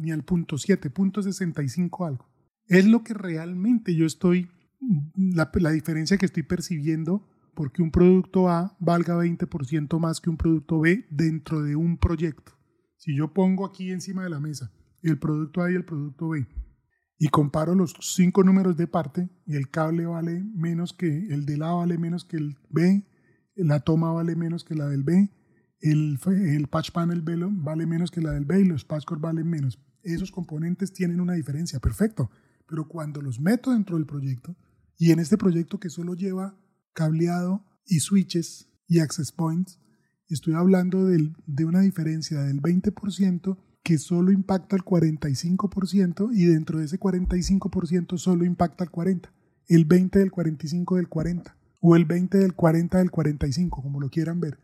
ni 0.00 0.10
al 0.10 0.24
punto 0.24 0.56
7, 0.56 0.90
punto 0.90 1.22
65 1.22 2.06
algo. 2.06 2.26
Es 2.66 2.86
lo 2.86 3.02
que 3.02 3.14
realmente 3.14 3.94
yo 3.94 4.06
estoy, 4.06 4.48
la, 5.16 5.50
la 5.54 5.70
diferencia 5.70 6.16
que 6.16 6.26
estoy 6.26 6.42
percibiendo 6.42 7.28
porque 7.54 7.82
un 7.82 7.90
producto 7.90 8.48
A 8.48 8.76
valga 8.78 9.16
20% 9.16 9.98
más 9.98 10.20
que 10.20 10.30
un 10.30 10.36
producto 10.36 10.80
B 10.80 11.06
dentro 11.10 11.62
de 11.62 11.74
un 11.74 11.98
proyecto. 11.98 12.52
Si 12.96 13.16
yo 13.16 13.32
pongo 13.32 13.64
aquí 13.64 13.90
encima 13.90 14.22
de 14.22 14.30
la 14.30 14.40
mesa 14.40 14.72
el 15.02 15.18
producto 15.18 15.62
A 15.62 15.70
y 15.70 15.74
el 15.74 15.84
producto 15.84 16.28
B 16.30 16.46
y 17.18 17.28
comparo 17.28 17.74
los 17.74 17.94
cinco 18.00 18.44
números 18.44 18.76
de 18.76 18.86
parte 18.86 19.28
y 19.44 19.56
el 19.56 19.70
cable 19.70 20.06
vale 20.06 20.44
menos 20.54 20.92
que 20.92 21.08
el 21.08 21.46
del 21.46 21.62
A 21.62 21.72
vale 21.72 21.98
menos 21.98 22.24
que 22.24 22.36
el 22.36 22.56
B, 22.70 23.04
la 23.56 23.80
toma 23.80 24.12
vale 24.12 24.36
menos 24.36 24.64
que 24.64 24.76
la 24.76 24.86
del 24.86 25.02
B, 25.02 25.30
el, 25.80 26.18
el 26.26 26.68
patch 26.68 26.92
panel 26.92 27.22
vale 27.22 27.86
menos 27.86 28.10
que 28.10 28.20
la 28.20 28.32
del 28.32 28.44
B 28.44 28.60
y 28.60 28.64
los 28.64 28.84
patchcore 28.84 29.20
valen 29.20 29.48
menos. 29.48 29.80
Esos 30.02 30.30
componentes 30.30 30.92
tienen 30.92 31.20
una 31.20 31.34
diferencia, 31.34 31.80
perfecto. 31.80 32.30
Pero 32.68 32.86
cuando 32.86 33.20
los 33.20 33.40
meto 33.40 33.72
dentro 33.72 33.96
del 33.96 34.06
proyecto, 34.06 34.56
y 34.98 35.12
en 35.12 35.20
este 35.20 35.38
proyecto 35.38 35.78
que 35.78 35.90
solo 35.90 36.14
lleva 36.14 36.58
cableado 36.92 37.64
y 37.86 38.00
switches 38.00 38.68
y 38.86 38.98
access 38.98 39.32
points, 39.32 39.78
estoy 40.28 40.54
hablando 40.54 41.06
de 41.06 41.64
una 41.64 41.80
diferencia 41.80 42.42
del 42.42 42.60
20% 42.60 43.56
que 43.82 43.96
solo 43.96 44.32
impacta 44.32 44.76
el 44.76 44.84
45% 44.84 46.30
y 46.32 46.44
dentro 46.44 46.78
de 46.78 46.84
ese 46.84 47.00
45% 47.00 48.18
solo 48.18 48.44
impacta 48.44 48.84
el 48.84 48.90
40%, 48.90 49.30
el 49.68 49.84
20 49.84 50.18
del 50.18 50.30
45 50.30 50.96
del 50.96 51.08
40 51.08 51.56
o 51.80 51.96
el 51.96 52.04
20 52.04 52.38
del 52.38 52.54
40 52.54 52.98
del 52.98 53.10
45, 53.10 53.82
como 53.82 54.00
lo 54.00 54.10
quieran 54.10 54.40
ver. 54.40 54.58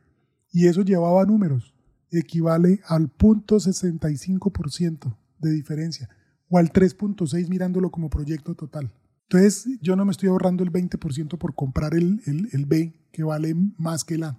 Y 0.53 0.67
eso 0.67 0.83
llevaba 0.83 1.25
números, 1.25 1.75
equivale 2.11 2.81
al 2.87 3.11
0.65% 3.17 5.17
de 5.39 5.53
diferencia. 5.53 6.11
O 6.49 6.59
al 6.59 6.73
3.6 6.73 7.49
mirándolo 7.49 7.91
como 7.91 8.11
proyecto 8.11 8.55
total. 8.55 8.93
Entonces 9.29 9.67
yo 9.81 9.97
no 9.97 10.05
me 10.05 10.13
estoy 10.13 10.29
ahorrando 10.29 10.63
el 10.65 10.73
20% 10.73 11.39
por 11.39 11.55
comprar 11.55 11.95
el, 11.95 12.21
el, 12.27 12.67
B 12.67 13.09
que 13.13 13.25
vale 13.25 13.55
más 13.79 14.05
que 14.05 14.15
el 14.15 14.25
A. 14.25 14.39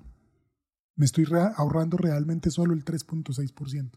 Me 0.95 1.05
estoy 1.05 1.25
ahorrando 1.55 1.97
realmente 1.97 2.51
solo 2.51 2.73
el 2.73 2.85
3.6%. 2.85 3.91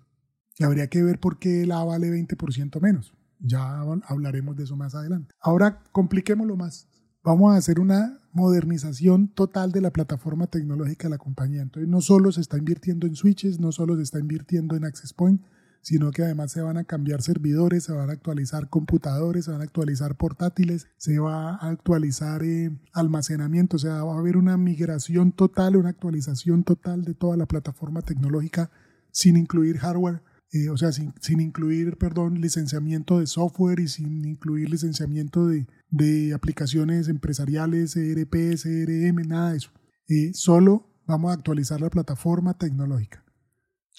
Y 0.58 0.64
habría 0.64 0.88
que 0.88 1.02
ver 1.02 1.20
por 1.20 1.38
qué 1.38 1.62
el 1.62 1.72
A 1.72 1.84
vale 1.84 2.10
20% 2.10 2.80
menos. 2.80 3.14
Ya 3.38 3.80
hablaremos 4.08 4.56
de 4.56 4.64
eso 4.64 4.76
más 4.76 4.94
adelante. 4.94 5.34
Ahora 5.40 5.82
compliquémoslo 5.92 6.56
más 6.56 6.88
vamos 7.28 7.52
a 7.52 7.58
hacer 7.58 7.78
una 7.78 8.18
modernización 8.32 9.28
total 9.28 9.72
de 9.72 9.80
la 9.80 9.90
plataforma 9.90 10.46
tecnológica 10.46 11.08
de 11.08 11.10
la 11.10 11.18
compañía. 11.18 11.62
Entonces 11.62 11.88
no 11.88 12.00
solo 12.00 12.32
se 12.32 12.40
está 12.40 12.56
invirtiendo 12.56 13.06
en 13.06 13.16
switches, 13.16 13.60
no 13.60 13.72
solo 13.72 13.96
se 13.96 14.02
está 14.02 14.18
invirtiendo 14.18 14.76
en 14.76 14.84
Access 14.84 15.12
Point, 15.12 15.42
sino 15.82 16.10
que 16.10 16.22
además 16.22 16.52
se 16.52 16.60
van 16.60 16.76
a 16.76 16.84
cambiar 16.84 17.22
servidores, 17.22 17.84
se 17.84 17.92
van 17.92 18.10
a 18.10 18.12
actualizar 18.12 18.68
computadores, 18.68 19.46
se 19.46 19.52
van 19.52 19.60
a 19.60 19.64
actualizar 19.64 20.16
portátiles, 20.16 20.86
se 20.96 21.18
va 21.18 21.56
a 21.56 21.68
actualizar 21.68 22.42
eh, 22.42 22.70
almacenamiento, 22.92 23.76
o 23.76 23.78
sea, 23.78 24.04
va 24.04 24.14
a 24.14 24.18
haber 24.18 24.36
una 24.36 24.56
migración 24.56 25.32
total, 25.32 25.76
una 25.76 25.90
actualización 25.90 26.64
total 26.64 27.04
de 27.04 27.14
toda 27.14 27.36
la 27.36 27.46
plataforma 27.46 28.02
tecnológica 28.02 28.70
sin 29.10 29.36
incluir 29.36 29.78
hardware 29.78 30.22
eh, 30.50 30.70
o 30.70 30.78
sea, 30.78 30.92
sin, 30.92 31.12
sin, 31.20 31.40
incluir, 31.40 31.98
perdón, 31.98 32.40
licenciamiento 32.40 33.20
de 33.20 33.26
software 33.26 33.80
y 33.80 33.88
sin 33.88 34.24
incluir 34.24 34.70
licenciamiento 34.70 35.46
de, 35.46 35.66
de 35.90 36.32
aplicaciones 36.32 37.08
empresariales, 37.08 37.94
ERP, 37.96 38.56
CRM, 38.56 39.28
nada 39.28 39.50
de 39.50 39.58
eso. 39.58 39.70
Eh, 40.08 40.30
solo 40.32 40.86
vamos 41.06 41.30
a 41.30 41.34
actualizar 41.34 41.82
la 41.82 41.90
plataforma 41.90 42.56
tecnológica. 42.56 43.22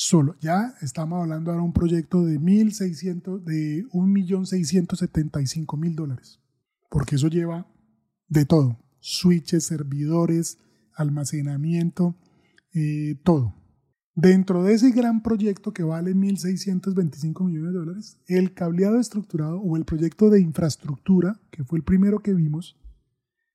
Solo. 0.02 0.38
Ya 0.40 0.76
estamos 0.82 1.22
hablando 1.22 1.52
ahora 1.52 1.62
de 1.62 1.68
un 1.68 1.74
proyecto 1.74 2.24
de 2.24 2.40
1.600, 2.40 3.44
de 3.44 3.86
1.675.000 3.90 5.94
dólares. 5.94 6.40
Porque 6.90 7.18
eso 7.18 7.28
lleva 7.28 7.68
de 8.30 8.46
todo. 8.46 8.80
Switches, 9.02 9.66
servidores, 9.66 10.58
almacenamiento, 10.96 12.16
eh, 12.74 13.20
todo. 13.26 13.54
Dentro 14.16 14.64
de 14.64 14.76
ese 14.76 14.92
gran 14.92 15.22
proyecto 15.22 15.74
que 15.74 15.84
vale 15.84 16.16
1.625 16.16 17.46
millones 17.46 17.74
de 17.74 17.80
dólares, 17.80 18.22
el 18.28 18.54
cableado 18.54 19.02
estructurado 19.02 19.60
o 19.60 19.76
el 19.76 19.84
proyecto 19.84 20.30
de 20.30 20.40
infraestructura, 20.40 21.42
que 21.52 21.66
fue 21.66 21.78
el 21.78 21.84
primero 21.84 22.20
que 22.20 22.34
vimos, 22.34 22.80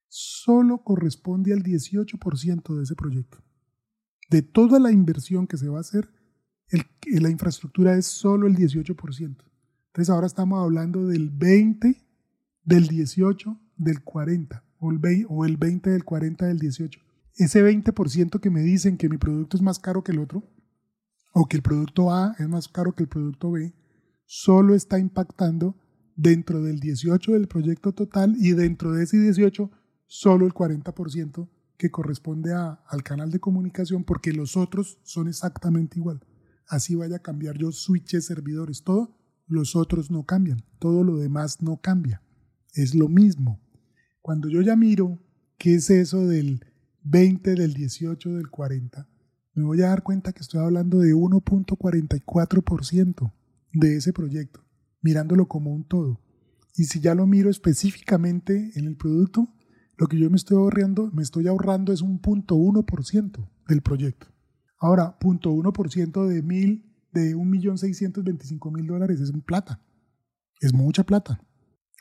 solo 0.09 0.85
corresponde 0.85 1.55
al 1.55 1.63
18% 1.63 2.77
de 2.77 2.83
ese 2.83 2.95
proyecto. 2.95 3.39
De 4.29 4.43
toda 4.43 4.79
la 4.79 4.93
inversión 4.93 5.47
que 5.47 5.57
se 5.57 5.71
va 5.71 5.79
a 5.79 5.81
hacer, 5.81 6.11
la 6.71 7.31
infraestructura 7.31 7.97
es 7.97 8.07
solo 8.07 8.47
el 8.47 8.57
18%. 8.57 9.37
Entonces 9.87 10.11
ahora 10.11 10.27
estamos 10.27 10.63
hablando 10.63 11.07
del 11.07 11.31
20, 11.31 12.05
del 12.65 12.89
18, 12.89 13.61
del 13.77 14.03
40, 14.03 14.65
o 14.79 14.91
el 14.91 14.99
20, 14.99 15.27
o 15.29 15.45
el 15.45 15.57
20 15.57 15.91
del 15.91 16.05
40 16.05 16.47
del 16.47 16.59
18 16.59 17.05
ese 17.37 17.65
20% 17.65 18.41
que 18.41 18.51
me 18.51 18.63
dicen 18.63 18.97
que 18.97 19.09
mi 19.09 19.19
producto 19.19 19.57
es 19.57 19.63
más 19.63 19.79
caro 19.79 20.05
que 20.05 20.13
el 20.13 20.21
otro, 20.21 20.45
o 21.33 21.47
que 21.47 21.57
el 21.57 21.63
producto 21.63 22.13
A 22.13 22.37
es 22.39 22.49
más 22.49 22.69
caro 22.69 22.95
que 22.95 23.03
el 23.03 23.09
producto 23.09 23.51
B, 23.51 23.75
solo 24.25 24.75
está 24.75 24.99
impactando 24.99 25.77
dentro 26.15 26.63
del 26.63 26.79
18 26.79 27.33
del 27.33 27.49
proyecto 27.49 27.93
total 27.93 28.37
y 28.39 28.53
dentro 28.53 28.93
de 28.93 29.03
ese 29.03 29.19
18 29.19 29.71
solo 30.07 30.47
el 30.47 30.55
40% 30.55 31.49
que 31.77 31.91
corresponde 31.91 32.55
al 32.55 33.03
canal 33.03 33.33
de 33.33 33.41
comunicación 33.41 34.05
porque 34.05 34.33
los 34.33 34.57
otros 34.57 35.01
son 35.03 35.27
exactamente 35.27 35.99
igual. 35.99 36.25
Así 36.69 36.95
vaya 36.95 37.17
a 37.17 37.23
cambiar 37.23 37.59
yo 37.59 37.73
switches, 37.73 38.27
servidores, 38.27 38.83
todo, 38.83 39.17
los 39.47 39.77
otros 39.77 40.11
no 40.11 40.25
cambian, 40.25 40.65
todo 40.79 41.05
lo 41.05 41.19
demás 41.19 41.63
no 41.63 41.81
cambia. 41.81 42.23
Es 42.73 42.95
lo 42.95 43.09
mismo. 43.09 43.61
Cuando 44.23 44.49
yo 44.49 44.63
ya 44.63 44.77
miro 44.77 45.19
qué 45.59 45.75
es 45.75 45.91
eso 45.91 46.27
del 46.27 46.65
20, 47.03 47.55
del 47.55 47.75
18, 47.75 48.35
del 48.35 48.49
40, 48.49 49.07
me 49.55 49.65
voy 49.65 49.83
a 49.83 49.89
dar 49.89 50.03
cuenta 50.03 50.33
que 50.33 50.41
estoy 50.41 50.61
hablando 50.61 50.99
de 50.99 51.15
1.44%. 51.15 53.33
de 53.77 53.97
ese 53.97 54.13
proyecto, 54.13 54.65
mirándolo 55.03 55.49
como 55.49 55.73
un 55.73 55.85
todo. 55.85 56.21
Y 56.77 56.85
si 56.85 57.01
ya 57.01 57.15
lo 57.15 57.27
miro 57.27 57.51
específicamente 57.51 58.71
en 58.77 58.87
el 58.87 58.97
producto, 58.97 59.53
lo 59.97 60.07
que 60.07 60.19
yo 60.19 60.31
me 60.31 60.37
estoy 60.37 60.57
ahorrando, 60.57 61.11
me 61.13 61.23
estoy 61.23 61.47
ahorrando 61.47 61.93
es 61.93 62.01
un 62.01 62.21
punto 62.21 62.57
uno 62.57 62.85
por 62.85 63.05
ciento 63.05 63.49
del 63.69 63.83
proyecto. 63.83 64.34
Ahora, 64.79 65.19
punto 65.19 65.51
uno 65.51 65.73
por 65.73 65.91
ciento 65.91 66.27
de 66.27 66.43
mil, 66.43 66.93
de 67.13 67.35
un 67.35 67.49
millón 67.49 67.79
seiscientos 67.79 68.25
veinticinco 68.25 68.71
mil 68.71 68.87
dólares 68.87 69.21
es 69.21 69.33
plata. 69.45 69.81
Es 70.61 70.73
mucha 70.73 71.05
plata. 71.05 71.41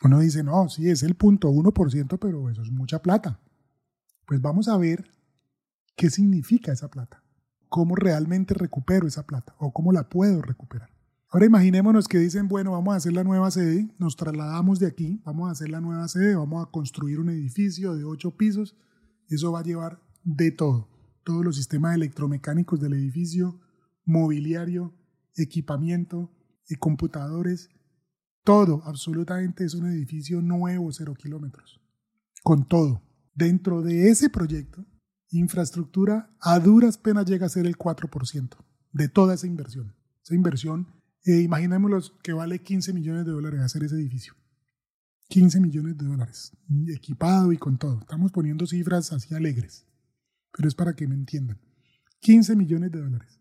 Uno 0.03 0.19
dice, 0.19 0.43
no, 0.43 0.67
sí, 0.69 0.89
es 0.89 1.03
el 1.03 1.15
punto 1.15 1.49
uno 1.49 1.73
por 1.73 1.91
ciento, 1.91 2.17
pero 2.17 2.49
eso 2.49 2.61
es 2.61 2.71
mucha 2.71 3.01
plata. 3.01 3.39
Pues 4.25 4.41
vamos 4.41 4.67
a 4.67 4.77
ver 4.77 5.09
qué 5.95 6.09
significa 6.09 6.71
esa 6.71 6.89
plata. 6.89 7.23
Cómo 7.69 7.95
realmente 7.95 8.53
recupero 8.53 9.07
esa 9.07 9.25
plata 9.25 9.55
o 9.59 9.71
cómo 9.71 9.91
la 9.91 10.09
puedo 10.09 10.41
recuperar. 10.41 10.89
Ahora 11.29 11.47
imaginémonos 11.47 12.07
que 12.07 12.19
dicen, 12.19 12.47
bueno, 12.47 12.73
vamos 12.73 12.93
a 12.93 12.97
hacer 12.97 13.13
la 13.13 13.23
nueva 13.23 13.49
sede, 13.49 13.89
nos 13.97 14.15
trasladamos 14.15 14.77
de 14.77 14.85
aquí, 14.85 15.19
vamos 15.25 15.49
a 15.49 15.53
hacer 15.53 15.69
la 15.69 15.81
nueva 15.81 16.07
sede, 16.07 16.35
vamos 16.35 16.63
a 16.63 16.69
construir 16.69 17.19
un 17.19 17.29
edificio 17.29 17.95
de 17.95 18.03
ocho 18.03 18.37
pisos, 18.37 18.75
eso 19.29 19.51
va 19.51 19.61
a 19.61 19.63
llevar 19.63 19.99
de 20.23 20.51
todo, 20.51 20.89
todos 21.23 21.43
los 21.43 21.55
sistemas 21.55 21.95
electromecánicos 21.95 22.79
del 22.79 22.93
edificio, 22.93 23.59
mobiliario, 24.05 24.93
equipamiento, 25.35 26.31
y 26.69 26.75
computadores, 26.75 27.69
todo, 28.43 28.81
absolutamente 28.85 29.63
es 29.63 29.73
un 29.73 29.87
edificio 29.87 30.41
nuevo, 30.41 30.91
cero 30.91 31.13
kilómetros, 31.15 31.81
con 32.43 32.67
todo. 32.67 33.01
Dentro 33.35 33.81
de 33.81 34.09
ese 34.09 34.29
proyecto, 34.29 34.85
infraestructura 35.29 36.35
a 36.39 36.59
duras 36.59 36.97
penas 36.97 37.25
llega 37.25 37.45
a 37.45 37.49
ser 37.49 37.65
el 37.65 37.77
4% 37.77 38.57
de 38.91 39.07
toda 39.07 39.33
esa 39.33 39.47
inversión. 39.47 39.95
Esa 40.23 40.35
inversión 40.35 40.87
eh, 41.25 41.41
imaginémoslo 41.41 41.99
que 42.21 42.33
vale 42.33 42.59
15 42.59 42.93
millones 42.93 43.25
de 43.25 43.31
dólares 43.31 43.61
hacer 43.61 43.83
ese 43.83 43.95
edificio. 43.95 44.33
15 45.29 45.61
millones 45.61 45.97
de 45.97 46.05
dólares, 46.05 46.51
equipado 46.89 47.53
y 47.53 47.57
con 47.57 47.77
todo. 47.77 48.01
Estamos 48.01 48.31
poniendo 48.31 48.67
cifras 48.67 49.11
así 49.13 49.33
alegres, 49.33 49.87
pero 50.55 50.67
es 50.67 50.75
para 50.75 50.95
que 50.95 51.07
me 51.07 51.15
entiendan. 51.15 51.59
15 52.19 52.55
millones 52.55 52.91
de 52.91 53.01
dólares. 53.01 53.39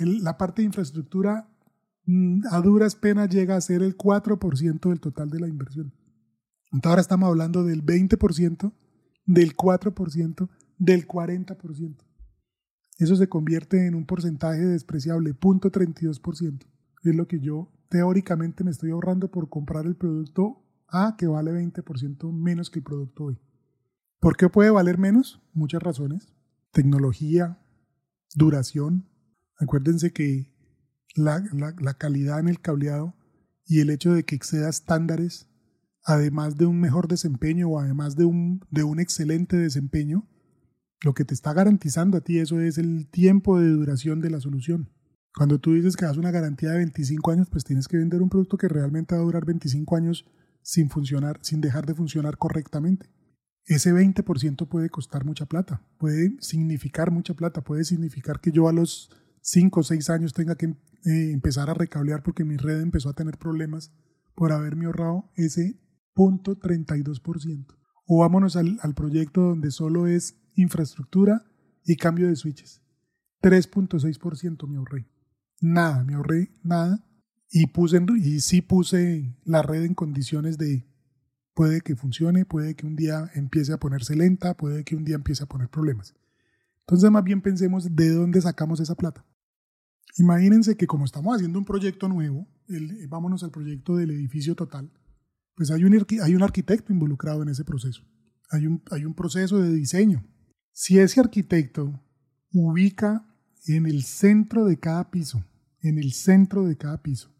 la 0.00 0.36
parte 0.36 0.62
de 0.62 0.66
infraestructura 0.66 1.48
mm, 2.04 2.46
a 2.50 2.60
duras 2.60 2.94
penas 2.94 3.28
llega 3.28 3.56
a 3.56 3.60
ser 3.60 3.82
el 3.82 3.96
4% 3.96 4.88
del 4.88 5.00
total 5.00 5.30
de 5.30 5.40
la 5.40 5.48
inversión. 5.48 5.94
Entonces 6.72 6.90
ahora 6.90 7.00
estamos 7.00 7.28
hablando 7.28 7.64
del 7.64 7.84
20%, 7.84 8.72
del 9.26 9.56
4%, 9.56 10.48
del 10.78 11.06
40% 11.06 12.10
eso 13.04 13.16
se 13.16 13.28
convierte 13.28 13.86
en 13.86 13.94
un 13.94 14.04
porcentaje 14.04 14.60
despreciable, 14.60 15.34
0.32%. 15.34 16.66
Es 17.02 17.14
lo 17.14 17.26
que 17.26 17.40
yo 17.40 17.72
teóricamente 17.88 18.62
me 18.62 18.70
estoy 18.70 18.90
ahorrando 18.90 19.30
por 19.30 19.48
comprar 19.48 19.86
el 19.86 19.96
producto 19.96 20.62
A 20.86 21.16
que 21.16 21.26
vale 21.26 21.50
20% 21.52 22.30
menos 22.30 22.68
que 22.68 22.80
el 22.80 22.84
producto 22.84 23.26
B. 23.26 23.40
¿Por 24.20 24.36
qué 24.36 24.50
puede 24.50 24.70
valer 24.70 24.98
menos? 24.98 25.40
Muchas 25.54 25.82
razones. 25.82 26.34
Tecnología, 26.72 27.58
duración. 28.34 29.08
Acuérdense 29.56 30.12
que 30.12 30.52
la, 31.16 31.42
calidad 31.96 32.38
en 32.38 32.48
el 32.48 32.60
cableado 32.60 33.14
y 33.64 33.80
el 33.80 33.88
hecho 33.88 34.12
de 34.12 34.24
que 34.24 34.34
exceda 34.34 34.68
estándares, 34.68 35.48
además 36.04 36.58
de 36.58 36.66
un 36.66 36.78
mejor 36.78 37.08
desempeño 37.08 37.70
o 37.70 37.80
además 37.80 38.14
de 38.14 38.26
un, 38.26 38.60
de 38.70 38.84
un 38.84 39.00
excelente 39.00 39.56
desempeño, 39.56 40.28
lo 41.00 41.14
que 41.14 41.24
te 41.24 41.32
está 41.32 41.54
garantizando 41.54 42.18
a 42.18 42.20
ti 42.20 42.40
eso 42.40 42.60
es 42.60 42.76
el 42.76 43.08
tiempo 43.10 43.58
de 43.58 43.70
duración 43.70 44.20
de 44.20 44.28
la 44.28 44.40
solución. 44.40 44.90
Cuando 45.34 45.58
tú 45.58 45.72
dices 45.72 45.96
que 45.96 46.04
das 46.04 46.18
una 46.18 46.30
garantía 46.30 46.72
de 46.72 46.78
25 46.78 47.30
años, 47.30 47.48
pues 47.50 47.64
tienes 47.64 47.88
que 47.88 47.96
vender 47.96 48.20
un 48.20 48.28
producto 48.28 48.58
que 48.58 48.68
realmente 48.68 49.14
va 49.14 49.22
a 49.22 49.24
durar 49.24 49.46
25 49.46 49.96
años 49.96 50.26
sin 50.60 50.90
funcionar, 50.90 51.38
sin 51.40 51.62
dejar 51.62 51.86
de 51.86 51.94
funcionar 51.94 52.36
correctamente. 52.36 53.08
Ese 53.70 53.94
20% 53.94 54.66
puede 54.66 54.90
costar 54.90 55.24
mucha 55.24 55.46
plata, 55.46 55.80
puede 55.96 56.34
significar 56.40 57.12
mucha 57.12 57.34
plata, 57.34 57.62
puede 57.62 57.84
significar 57.84 58.40
que 58.40 58.50
yo 58.50 58.66
a 58.66 58.72
los 58.72 59.10
5 59.42 59.78
o 59.78 59.82
6 59.84 60.10
años 60.10 60.32
tenga 60.32 60.56
que 60.56 60.66
eh, 60.66 61.30
empezar 61.30 61.70
a 61.70 61.74
recablear 61.74 62.24
porque 62.24 62.44
mi 62.44 62.56
red 62.56 62.80
empezó 62.80 63.10
a 63.10 63.12
tener 63.12 63.38
problemas 63.38 63.92
por 64.34 64.50
haberme 64.50 64.86
ahorrado 64.86 65.30
ese 65.36 65.80
punto 66.14 66.58
32%. 66.58 67.66
O 68.06 68.18
vámonos 68.18 68.56
al, 68.56 68.76
proyecto 68.96 69.42
donde 69.42 69.70
solo 69.70 70.08
es 70.08 70.36
infraestructura 70.56 71.44
y 71.84 71.94
cambio 71.94 72.26
de 72.26 72.34
switches. 72.34 72.82
3.6% 73.40 74.66
me 74.66 74.78
ahorré. 74.78 75.08
Nada, 75.60 76.02
me 76.02 76.14
ahorré 76.14 76.50
nada. 76.64 77.06
Y, 77.48 77.68
puse 77.68 78.04
y 78.18 78.40
sí 78.40 78.62
puse 78.62 79.38
la 79.44 79.62
red 79.62 79.84
en 79.84 79.94
condiciones 79.94 80.58
de 80.58 80.90
puede 81.60 81.82
que 81.82 81.94
funcione, 81.94 82.46
puede 82.46 82.74
que 82.74 82.86
un 82.86 82.96
día 82.96 83.30
empiece 83.34 83.74
a 83.74 83.76
ponerse 83.76 84.16
lenta, 84.16 84.56
puede 84.56 84.82
que 84.82 84.96
un 84.96 85.04
día 85.04 85.16
empiece 85.16 85.42
a 85.42 85.46
poner 85.46 85.68
problemas. 85.68 86.14
Entonces 86.86 87.10
más 87.10 87.22
bien 87.22 87.42
pensemos 87.42 87.94
de 87.94 88.08
dónde 88.14 88.40
sacamos 88.40 88.80
esa 88.80 88.94
plata. 88.94 89.26
Imagínense 90.16 90.78
que 90.78 90.86
como 90.86 91.04
estamos 91.04 91.36
haciendo 91.36 91.58
un 91.58 91.66
proyecto 91.66 92.08
nuevo, 92.08 92.48
el, 92.66 93.06
vámonos 93.08 93.42
al 93.42 93.50
proyecto 93.50 93.94
del 93.94 94.10
edificio 94.10 94.54
total, 94.54 94.90
pues 95.54 95.70
hay 95.70 95.84
un, 95.84 96.06
hay 96.22 96.34
un 96.34 96.42
arquitecto 96.42 96.94
involucrado 96.94 97.42
en 97.42 97.50
ese 97.50 97.62
proceso. 97.62 98.06
Hay 98.50 98.66
un, 98.66 98.82
hay 98.90 99.04
un 99.04 99.12
proceso 99.12 99.60
de 99.60 99.70
diseño, 99.70 100.24
si 100.72 100.98
ese 100.98 101.20
arquitecto 101.20 102.02
ubica 102.54 103.26
en 103.66 103.84
el 103.84 104.02
centro 104.02 104.64
de 104.64 104.78
cada 104.78 105.10
piso, 105.10 105.44
en 105.82 105.98
el 105.98 106.14
centro 106.14 106.64
de 106.64 106.78
cada 106.78 107.02
piso, 107.02 107.30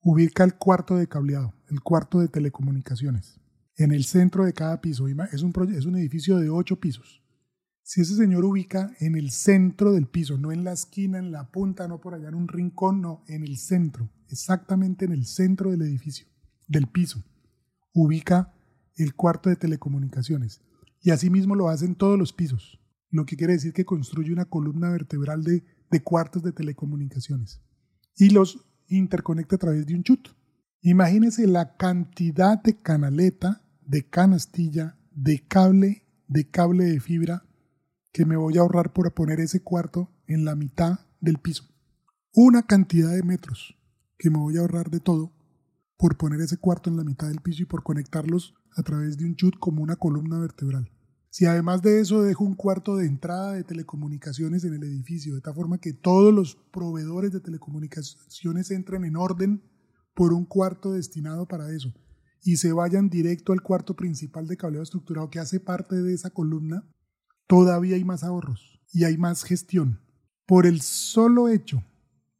ubica 0.00 0.42
el 0.42 0.54
cuarto 0.54 0.96
de 0.96 1.06
cableado, 1.06 1.52
el 1.68 1.82
cuarto 1.82 2.20
de 2.20 2.28
telecomunicaciones, 2.28 3.37
en 3.78 3.92
el 3.92 4.04
centro 4.04 4.44
de 4.44 4.52
cada 4.52 4.80
piso, 4.80 5.08
es 5.08 5.42
un, 5.42 5.52
es 5.74 5.86
un 5.86 5.96
edificio 5.96 6.36
de 6.36 6.50
ocho 6.50 6.78
pisos. 6.78 7.22
Si 7.82 8.02
ese 8.02 8.16
señor 8.16 8.44
ubica 8.44 8.92
en 9.00 9.16
el 9.16 9.30
centro 9.30 9.92
del 9.92 10.08
piso, 10.08 10.36
no 10.36 10.52
en 10.52 10.62
la 10.62 10.72
esquina, 10.72 11.18
en 11.18 11.32
la 11.32 11.50
punta, 11.50 11.88
no 11.88 12.00
por 12.00 12.12
allá 12.12 12.28
en 12.28 12.34
un 12.34 12.48
rincón, 12.48 13.00
no, 13.00 13.24
en 13.28 13.44
el 13.44 13.56
centro, 13.56 14.10
exactamente 14.28 15.06
en 15.06 15.12
el 15.12 15.24
centro 15.24 15.70
del 15.70 15.82
edificio, 15.82 16.26
del 16.66 16.88
piso, 16.88 17.24
ubica 17.94 18.52
el 18.96 19.14
cuarto 19.14 19.48
de 19.48 19.56
telecomunicaciones 19.56 20.60
y 21.00 21.12
asimismo 21.12 21.54
lo 21.54 21.68
hacen 21.68 21.94
todos 21.94 22.18
los 22.18 22.32
pisos, 22.32 22.80
lo 23.10 23.24
que 23.24 23.36
quiere 23.36 23.54
decir 23.54 23.72
que 23.72 23.84
construye 23.84 24.32
una 24.32 24.44
columna 24.44 24.90
vertebral 24.90 25.44
de, 25.44 25.64
de 25.90 26.02
cuartos 26.02 26.42
de 26.42 26.52
telecomunicaciones 26.52 27.62
y 28.16 28.30
los 28.30 28.66
interconecta 28.88 29.56
a 29.56 29.60
través 29.60 29.86
de 29.86 29.94
un 29.94 30.02
chut. 30.02 30.28
Imagínense 30.82 31.46
la 31.46 31.76
cantidad 31.76 32.62
de 32.62 32.76
canaleta, 32.80 33.62
de 33.88 34.06
canastilla, 34.06 34.98
de 35.12 35.42
cable, 35.48 36.04
de 36.28 36.50
cable 36.50 36.84
de 36.84 37.00
fibra 37.00 37.44
que 38.12 38.26
me 38.26 38.36
voy 38.36 38.58
a 38.58 38.60
ahorrar 38.60 38.92
por 38.92 39.12
poner 39.14 39.40
ese 39.40 39.62
cuarto 39.62 40.12
en 40.26 40.44
la 40.44 40.54
mitad 40.54 41.00
del 41.20 41.38
piso. 41.38 41.64
Una 42.34 42.64
cantidad 42.64 43.10
de 43.14 43.22
metros 43.22 43.78
que 44.18 44.28
me 44.28 44.38
voy 44.38 44.58
a 44.58 44.60
ahorrar 44.60 44.90
de 44.90 45.00
todo 45.00 45.32
por 45.96 46.18
poner 46.18 46.40
ese 46.42 46.58
cuarto 46.58 46.90
en 46.90 46.98
la 46.98 47.04
mitad 47.04 47.28
del 47.28 47.40
piso 47.40 47.62
y 47.62 47.66
por 47.66 47.82
conectarlos 47.82 48.54
a 48.76 48.82
través 48.82 49.16
de 49.16 49.24
un 49.24 49.36
chut 49.36 49.58
como 49.58 49.82
una 49.82 49.96
columna 49.96 50.38
vertebral. 50.38 50.92
Si 51.30 51.46
además 51.46 51.80
de 51.80 52.00
eso 52.00 52.22
dejo 52.22 52.44
un 52.44 52.54
cuarto 52.54 52.96
de 52.96 53.06
entrada 53.06 53.54
de 53.54 53.64
telecomunicaciones 53.64 54.64
en 54.64 54.74
el 54.74 54.84
edificio, 54.84 55.34
de 55.34 55.40
tal 55.40 55.54
forma 55.54 55.78
que 55.78 55.94
todos 55.94 56.32
los 56.32 56.56
proveedores 56.72 57.32
de 57.32 57.40
telecomunicaciones 57.40 58.70
entren 58.70 59.04
en 59.06 59.16
orden 59.16 59.62
por 60.14 60.34
un 60.34 60.44
cuarto 60.44 60.92
destinado 60.92 61.48
para 61.48 61.72
eso 61.72 61.94
y 62.42 62.56
se 62.56 62.72
vayan 62.72 63.08
directo 63.08 63.52
al 63.52 63.62
cuarto 63.62 63.94
principal 63.96 64.46
de 64.46 64.56
cableado 64.56 64.82
estructurado 64.82 65.30
que 65.30 65.38
hace 65.38 65.60
parte 65.60 65.96
de 65.96 66.14
esa 66.14 66.30
columna, 66.30 66.84
todavía 67.46 67.96
hay 67.96 68.04
más 68.04 68.22
ahorros 68.24 68.80
y 68.92 69.04
hay 69.04 69.18
más 69.18 69.44
gestión. 69.44 70.00
Por 70.46 70.66
el 70.66 70.80
solo 70.80 71.48
hecho 71.48 71.82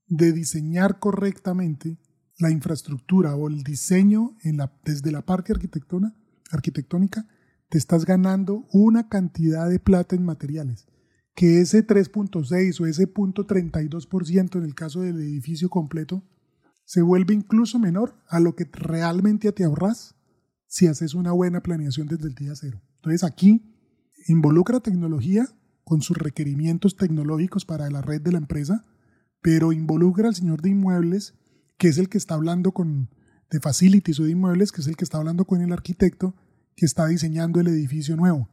de 0.06 0.32
diseñar 0.32 0.98
correctamente 0.98 1.98
la 2.38 2.50
infraestructura 2.50 3.34
o 3.34 3.48
el 3.48 3.62
diseño 3.62 4.36
desde 4.84 5.12
la 5.12 5.22
parte 5.22 5.52
arquitectónica, 5.52 7.26
te 7.68 7.78
estás 7.78 8.06
ganando 8.06 8.66
una 8.72 9.08
cantidad 9.08 9.68
de 9.68 9.78
plata 9.78 10.16
en 10.16 10.24
materiales, 10.24 10.86
que 11.34 11.60
ese 11.60 11.86
3.6 11.86 12.80
o 12.80 12.86
ese 12.86 13.12
0.32% 13.12 14.56
en 14.56 14.64
el 14.64 14.74
caso 14.74 15.02
del 15.02 15.16
edificio 15.16 15.68
completo 15.68 16.22
se 16.88 17.02
vuelve 17.02 17.34
incluso 17.34 17.78
menor 17.78 18.14
a 18.28 18.40
lo 18.40 18.56
que 18.56 18.64
realmente 18.72 19.52
te 19.52 19.62
ahorras 19.62 20.14
si 20.66 20.86
haces 20.86 21.12
una 21.12 21.32
buena 21.32 21.62
planeación 21.62 22.06
desde 22.06 22.28
el 22.28 22.34
día 22.34 22.54
cero. 22.54 22.80
Entonces 22.96 23.24
aquí 23.24 23.74
involucra 24.26 24.80
tecnología 24.80 25.46
con 25.84 26.00
sus 26.00 26.16
requerimientos 26.16 26.96
tecnológicos 26.96 27.66
para 27.66 27.90
la 27.90 28.00
red 28.00 28.22
de 28.22 28.32
la 28.32 28.38
empresa, 28.38 28.86
pero 29.42 29.72
involucra 29.72 30.28
al 30.28 30.34
señor 30.34 30.62
de 30.62 30.70
inmuebles, 30.70 31.34
que 31.76 31.88
es 31.88 31.98
el 31.98 32.08
que 32.08 32.16
está 32.16 32.36
hablando 32.36 32.72
con 32.72 33.10
de 33.50 33.60
facilities 33.60 34.18
o 34.20 34.24
de 34.24 34.30
inmuebles, 34.30 34.72
que 34.72 34.80
es 34.80 34.86
el 34.86 34.96
que 34.96 35.04
está 35.04 35.18
hablando 35.18 35.44
con 35.44 35.60
el 35.60 35.74
arquitecto, 35.74 36.34
que 36.74 36.86
está 36.86 37.06
diseñando 37.06 37.60
el 37.60 37.66
edificio 37.66 38.16
nuevo, 38.16 38.48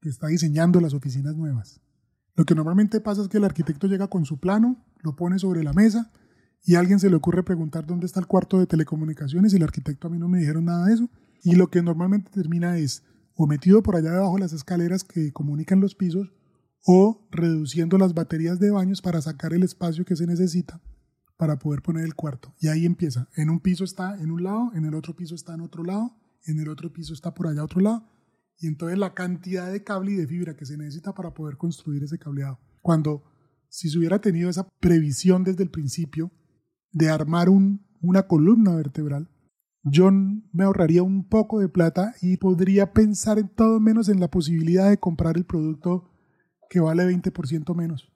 que 0.00 0.08
está 0.08 0.28
diseñando 0.28 0.80
las 0.80 0.94
oficinas 0.94 1.34
nuevas. 1.34 1.80
Lo 2.36 2.44
que 2.44 2.54
normalmente 2.54 3.00
pasa 3.00 3.22
es 3.22 3.28
que 3.28 3.38
el 3.38 3.44
arquitecto 3.44 3.88
llega 3.88 4.06
con 4.06 4.24
su 4.24 4.38
plano, 4.38 4.86
lo 5.00 5.16
pone 5.16 5.40
sobre 5.40 5.64
la 5.64 5.72
mesa 5.72 6.12
y 6.64 6.76
a 6.76 6.80
alguien 6.80 7.00
se 7.00 7.10
le 7.10 7.16
ocurre 7.16 7.42
preguntar 7.42 7.86
dónde 7.86 8.06
está 8.06 8.20
el 8.20 8.26
cuarto 8.26 8.58
de 8.58 8.66
telecomunicaciones 8.66 9.52
y 9.52 9.56
el 9.56 9.64
arquitecto 9.64 10.06
a 10.06 10.10
mí 10.10 10.18
no 10.18 10.28
me 10.28 10.38
dijeron 10.38 10.66
nada 10.66 10.86
de 10.86 10.94
eso. 10.94 11.10
Y 11.42 11.56
lo 11.56 11.68
que 11.70 11.82
normalmente 11.82 12.30
termina 12.30 12.78
es 12.78 13.02
o 13.34 13.46
metido 13.46 13.82
por 13.82 13.96
allá 13.96 14.12
debajo 14.12 14.34
de 14.34 14.40
las 14.40 14.52
escaleras 14.52 15.02
que 15.02 15.32
comunican 15.32 15.80
los 15.80 15.94
pisos 15.94 16.32
o 16.84 17.26
reduciendo 17.30 17.98
las 17.98 18.14
baterías 18.14 18.60
de 18.60 18.70
baños 18.70 19.02
para 19.02 19.20
sacar 19.20 19.52
el 19.52 19.62
espacio 19.64 20.04
que 20.04 20.16
se 20.16 20.26
necesita 20.26 20.80
para 21.36 21.58
poder 21.58 21.82
poner 21.82 22.04
el 22.04 22.14
cuarto. 22.14 22.54
Y 22.60 22.68
ahí 22.68 22.86
empieza. 22.86 23.28
En 23.34 23.50
un 23.50 23.58
piso 23.58 23.82
está 23.82 24.20
en 24.20 24.30
un 24.30 24.44
lado, 24.44 24.70
en 24.74 24.84
el 24.84 24.94
otro 24.94 25.16
piso 25.16 25.34
está 25.34 25.54
en 25.54 25.62
otro 25.62 25.82
lado, 25.82 26.16
en 26.44 26.60
el 26.60 26.68
otro 26.68 26.92
piso 26.92 27.14
está 27.14 27.34
por 27.34 27.48
allá 27.48 27.64
otro 27.64 27.80
lado. 27.80 28.06
Y 28.58 28.68
entonces 28.68 28.98
la 28.98 29.14
cantidad 29.14 29.72
de 29.72 29.82
cable 29.82 30.12
y 30.12 30.16
de 30.16 30.28
fibra 30.28 30.54
que 30.54 30.66
se 30.66 30.76
necesita 30.76 31.12
para 31.14 31.34
poder 31.34 31.56
construir 31.56 32.04
ese 32.04 32.18
cableado. 32.18 32.60
Cuando 32.80 33.24
si 33.68 33.88
se 33.88 33.98
hubiera 33.98 34.20
tenido 34.20 34.50
esa 34.50 34.68
previsión 34.80 35.42
desde 35.42 35.64
el 35.64 35.70
principio 35.70 36.30
de 36.92 37.08
armar 37.08 37.48
un, 37.48 37.86
una 38.00 38.22
columna 38.26 38.74
vertebral, 38.74 39.28
yo 39.84 40.10
me 40.12 40.64
ahorraría 40.64 41.02
un 41.02 41.28
poco 41.28 41.58
de 41.58 41.68
plata 41.68 42.14
y 42.20 42.36
podría 42.36 42.92
pensar 42.92 43.38
en 43.38 43.48
todo 43.48 43.80
menos 43.80 44.08
en 44.08 44.20
la 44.20 44.30
posibilidad 44.30 44.88
de 44.88 44.98
comprar 44.98 45.36
el 45.36 45.44
producto 45.44 46.10
que 46.70 46.80
vale 46.80 47.04
20% 47.04 47.74
menos. 47.74 48.12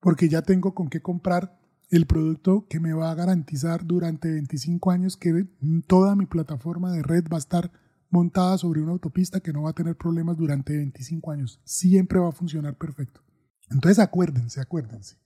Porque 0.00 0.28
ya 0.28 0.42
tengo 0.42 0.74
con 0.74 0.88
qué 0.88 1.00
comprar 1.00 1.58
el 1.90 2.06
producto 2.06 2.66
que 2.68 2.80
me 2.80 2.92
va 2.92 3.10
a 3.10 3.14
garantizar 3.14 3.84
durante 3.84 4.30
25 4.30 4.90
años 4.90 5.16
que 5.16 5.48
toda 5.86 6.14
mi 6.16 6.26
plataforma 6.26 6.92
de 6.92 7.02
red 7.02 7.24
va 7.32 7.36
a 7.36 7.40
estar 7.40 7.72
montada 8.10 8.58
sobre 8.58 8.82
una 8.82 8.92
autopista 8.92 9.40
que 9.40 9.52
no 9.52 9.62
va 9.62 9.70
a 9.70 9.74
tener 9.74 9.96
problemas 9.96 10.36
durante 10.36 10.76
25 10.76 11.30
años. 11.30 11.60
Siempre 11.64 12.18
va 12.18 12.28
a 12.28 12.32
funcionar 12.32 12.76
perfecto. 12.76 13.22
Entonces 13.70 13.98
acuérdense, 13.98 14.60
acuérdense. 14.60 15.16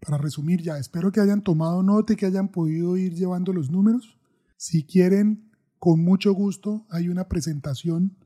Para 0.00 0.18
resumir 0.18 0.62
ya, 0.62 0.78
espero 0.78 1.12
que 1.12 1.20
hayan 1.20 1.42
tomado 1.42 1.82
nota 1.82 2.14
y 2.14 2.16
que 2.16 2.26
hayan 2.26 2.48
podido 2.48 2.96
ir 2.96 3.14
llevando 3.14 3.52
los 3.52 3.70
números. 3.70 4.18
Si 4.56 4.84
quieren, 4.84 5.50
con 5.78 6.02
mucho 6.02 6.32
gusto, 6.32 6.86
hay 6.90 7.08
una 7.08 7.28
presentación 7.28 8.16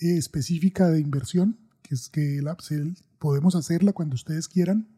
eh, 0.00 0.16
específica 0.16 0.88
de 0.88 1.00
inversión, 1.00 1.58
que 1.82 1.94
es 1.94 2.08
que 2.08 2.40
la, 2.42 2.56
podemos 3.18 3.54
hacerla 3.54 3.92
cuando 3.92 4.14
ustedes 4.14 4.48
quieran, 4.48 4.88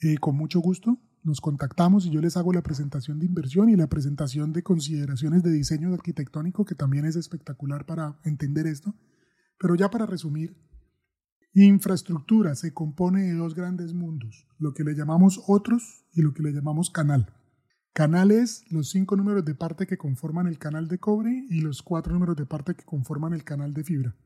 eh, 0.00 0.16
con 0.18 0.36
mucho 0.36 0.60
gusto. 0.60 0.98
Nos 1.22 1.40
contactamos 1.40 2.06
y 2.06 2.10
yo 2.10 2.20
les 2.20 2.36
hago 2.36 2.52
la 2.52 2.62
presentación 2.62 3.18
de 3.18 3.26
inversión 3.26 3.68
y 3.68 3.76
la 3.76 3.88
presentación 3.88 4.52
de 4.52 4.62
consideraciones 4.62 5.42
de 5.42 5.50
diseño 5.50 5.92
arquitectónico, 5.92 6.64
que 6.64 6.74
también 6.74 7.04
es 7.04 7.16
espectacular 7.16 7.84
para 7.84 8.18
entender 8.24 8.66
esto. 8.66 8.94
Pero 9.58 9.74
ya 9.74 9.90
para 9.90 10.06
resumir, 10.06 10.56
infraestructura 11.54 12.54
se 12.54 12.72
compone 12.72 13.22
de 13.22 13.34
dos 13.34 13.54
grandes 13.54 13.94
mundos, 13.94 14.46
lo 14.58 14.74
que 14.74 14.84
le 14.84 14.94
llamamos 14.94 15.42
otros 15.46 16.04
y 16.12 16.22
lo 16.22 16.34
que 16.34 16.42
le 16.42 16.52
llamamos 16.52 16.90
canal. 16.90 17.34
Canales, 17.92 18.64
los 18.70 18.90
cinco 18.90 19.16
números 19.16 19.44
de 19.44 19.54
parte 19.54 19.86
que 19.86 19.98
conforman 19.98 20.46
el 20.46 20.58
canal 20.58 20.88
de 20.88 20.98
cobre 20.98 21.46
y 21.50 21.60
los 21.60 21.82
cuatro 21.82 22.12
números 22.12 22.36
de 22.36 22.46
parte 22.46 22.74
que 22.74 22.84
conforman 22.84 23.32
el 23.32 23.44
canal 23.44 23.74
de 23.74 23.82
fibra. 23.82 24.16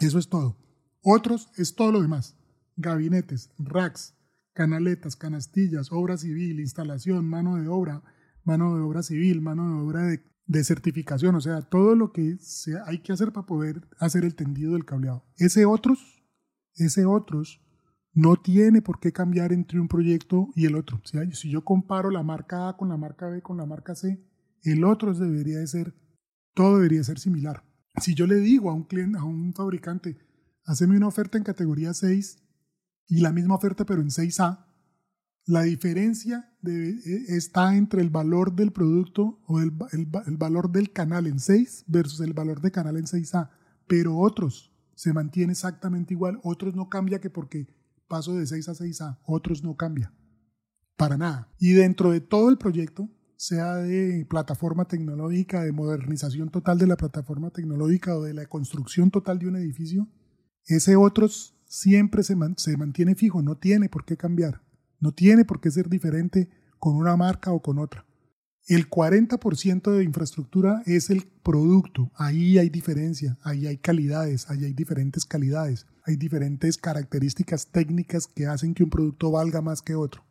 Eso 0.00 0.18
es 0.18 0.28
todo. 0.28 0.56
Otros 1.02 1.50
es 1.56 1.74
todo 1.74 1.92
lo 1.92 2.00
demás. 2.00 2.36
Gabinetes, 2.76 3.50
racks, 3.58 4.14
canaletas, 4.58 5.16
canastillas, 5.16 5.92
obra 5.92 6.16
civil, 6.16 6.60
instalación, 6.60 7.28
mano 7.28 7.56
de 7.56 7.68
obra, 7.68 8.02
mano 8.42 8.76
de 8.76 8.82
obra 8.82 9.02
civil, 9.02 9.40
mano 9.40 9.68
de 9.68 9.82
obra 9.82 10.02
de, 10.02 10.64
certificación, 10.64 11.34
o 11.34 11.40
sea, 11.40 11.62
todo 11.62 11.94
lo 11.94 12.12
que 12.12 12.38
hay 12.86 12.98
que 12.98 13.12
hacer 13.12 13.32
para 13.32 13.46
poder 13.46 13.86
hacer 13.98 14.24
el 14.24 14.34
tendido 14.34 14.72
del 14.72 14.84
cableado. 14.84 15.24
Ese 15.36 15.64
otros, 15.66 16.17
ese 16.78 17.04
otros 17.04 17.60
no 18.14 18.36
tiene 18.36 18.82
por 18.82 18.98
qué 18.98 19.12
cambiar 19.12 19.52
entre 19.52 19.80
un 19.80 19.88
proyecto 19.88 20.48
y 20.56 20.66
el 20.66 20.74
otro. 20.74 21.00
Si 21.32 21.50
yo 21.50 21.64
comparo 21.64 22.10
la 22.10 22.22
marca 22.22 22.68
A 22.68 22.76
con 22.76 22.88
la 22.88 22.96
marca 22.96 23.28
B 23.28 23.42
con 23.42 23.56
la 23.56 23.66
marca 23.66 23.94
C, 23.94 24.20
el 24.62 24.84
otro 24.84 25.14
debería 25.14 25.58
de 25.58 25.66
ser, 25.66 25.94
todo 26.54 26.76
debería 26.76 27.04
ser 27.04 27.18
similar. 27.18 27.62
Si 28.00 28.14
yo 28.14 28.26
le 28.26 28.36
digo 28.36 28.70
a 28.70 28.74
un 28.74 28.84
cliente, 28.84 29.18
a 29.18 29.24
un 29.24 29.52
fabricante, 29.54 30.18
haceme 30.64 30.96
una 30.96 31.06
oferta 31.06 31.38
en 31.38 31.44
categoría 31.44 31.94
6 31.94 32.42
y 33.08 33.20
la 33.20 33.32
misma 33.32 33.54
oferta 33.54 33.86
pero 33.86 34.00
en 34.00 34.08
6A, 34.08 34.66
la 35.46 35.62
diferencia 35.62 36.52
e, 36.66 36.98
está 37.28 37.76
entre 37.76 38.02
el 38.02 38.10
valor 38.10 38.54
del 38.54 38.72
producto 38.72 39.40
o 39.46 39.60
el, 39.60 39.72
el 39.92 40.36
valor 40.36 40.70
del 40.70 40.92
canal 40.92 41.26
en 41.26 41.38
6 41.38 41.84
versus 41.86 42.20
el 42.20 42.34
valor 42.34 42.60
de 42.60 42.70
canal 42.70 42.96
en 42.96 43.04
6A, 43.04 43.50
pero 43.86 44.18
otros 44.18 44.67
se 44.98 45.12
mantiene 45.12 45.52
exactamente 45.52 46.12
igual, 46.12 46.40
otros 46.42 46.74
no 46.74 46.88
cambia 46.88 47.20
que 47.20 47.30
porque 47.30 47.68
paso 48.08 48.34
de 48.34 48.48
6 48.48 48.68
a 48.68 48.72
6A, 48.72 49.18
otros 49.26 49.62
no 49.62 49.76
cambia. 49.76 50.12
Para 50.96 51.16
nada. 51.16 51.52
Y 51.56 51.70
dentro 51.70 52.10
de 52.10 52.20
todo 52.20 52.48
el 52.48 52.58
proyecto, 52.58 53.08
sea 53.36 53.76
de 53.76 54.26
plataforma 54.28 54.86
tecnológica, 54.86 55.62
de 55.62 55.70
modernización 55.70 56.50
total 56.50 56.78
de 56.78 56.88
la 56.88 56.96
plataforma 56.96 57.50
tecnológica 57.50 58.16
o 58.16 58.24
de 58.24 58.34
la 58.34 58.46
construcción 58.46 59.12
total 59.12 59.38
de 59.38 59.46
un 59.46 59.54
edificio, 59.54 60.08
ese 60.64 60.96
otros 60.96 61.54
siempre 61.64 62.24
se, 62.24 62.34
se 62.56 62.76
mantiene 62.76 63.14
fijo, 63.14 63.40
no 63.40 63.56
tiene 63.56 63.88
por 63.88 64.04
qué 64.04 64.16
cambiar, 64.16 64.62
no 64.98 65.12
tiene 65.12 65.44
por 65.44 65.60
qué 65.60 65.70
ser 65.70 65.88
diferente 65.88 66.50
con 66.80 66.96
una 66.96 67.16
marca 67.16 67.52
o 67.52 67.62
con 67.62 67.78
otra. 67.78 68.04
El 68.68 68.90
40% 68.90 69.96
de 69.96 70.04
infraestructura 70.04 70.82
es 70.84 71.08
el 71.08 71.24
producto. 71.42 72.12
Ahí 72.14 72.58
hay 72.58 72.68
diferencia, 72.68 73.38
ahí 73.42 73.66
hay 73.66 73.78
calidades, 73.78 74.50
ahí 74.50 74.66
hay 74.66 74.74
diferentes 74.74 75.24
calidades, 75.24 75.86
hay 76.04 76.16
diferentes 76.16 76.76
características 76.76 77.68
técnicas 77.68 78.26
que 78.26 78.46
hacen 78.46 78.74
que 78.74 78.84
un 78.84 78.90
producto 78.90 79.30
valga 79.30 79.62
más 79.62 79.80
que 79.80 79.94
otro. 79.94 80.22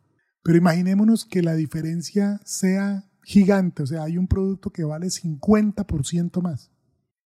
Pero 0.44 0.56
imaginémonos 0.56 1.24
que 1.24 1.42
la 1.42 1.56
diferencia 1.56 2.40
sea 2.44 3.10
gigante, 3.24 3.82
o 3.82 3.86
sea, 3.88 4.04
hay 4.04 4.16
un 4.18 4.28
producto 4.28 4.70
que 4.70 4.84
vale 4.84 5.08
50% 5.08 6.40
más. 6.40 6.70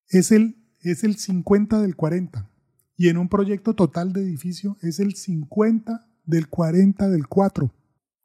Es 0.07 0.31
el, 0.31 0.63
es 0.79 1.03
el 1.03 1.17
50 1.17 1.81
del 1.81 1.97
40. 1.97 2.49
Y 2.95 3.09
en 3.09 3.17
un 3.17 3.27
proyecto 3.27 3.73
total 3.73 4.13
de 4.13 4.21
edificio 4.21 4.77
es 4.81 5.01
el 5.01 5.15
50 5.15 6.07
del 6.23 6.47
40 6.47 7.09
del 7.09 7.27
4 7.27 7.73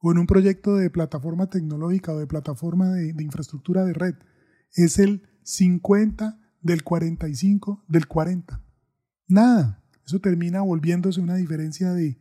o 0.06 0.12
en 0.12 0.18
un 0.18 0.26
proyecto 0.28 0.76
de 0.76 0.88
plataforma 0.88 1.50
tecnológica 1.50 2.12
o 2.12 2.18
de 2.20 2.28
plataforma 2.28 2.92
de, 2.92 3.12
infraestructura 3.20 3.84
de 3.84 3.92
red, 3.92 4.14
es 4.72 5.00
el 5.00 5.22
50 5.42 6.38
del 6.62 6.84
45 6.84 7.84
del 7.88 8.06
40. 8.06 8.62
Nada. 9.26 9.82
Eso 10.06 10.20
termina 10.20 10.62
volviéndose 10.62 11.20
una 11.20 11.34
diferencia 11.34 11.92
de 11.92 12.20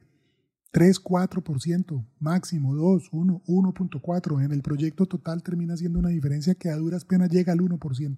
3, 0.71 0.99
4%, 0.99 2.07
máximo 2.17 2.73
2, 2.73 3.09
1, 3.11 3.43
1.4. 3.45 4.43
En 4.43 4.51
el 4.51 4.63
proyecto 4.63 5.05
total 5.05 5.43
termina 5.43 5.77
siendo 5.77 5.99
una 5.99 6.09
diferencia 6.09 6.55
que 6.55 6.69
a 6.69 6.77
duras 6.77 7.05
penas 7.05 7.29
llega 7.29 7.53
al 7.53 7.59
1%. 7.59 8.17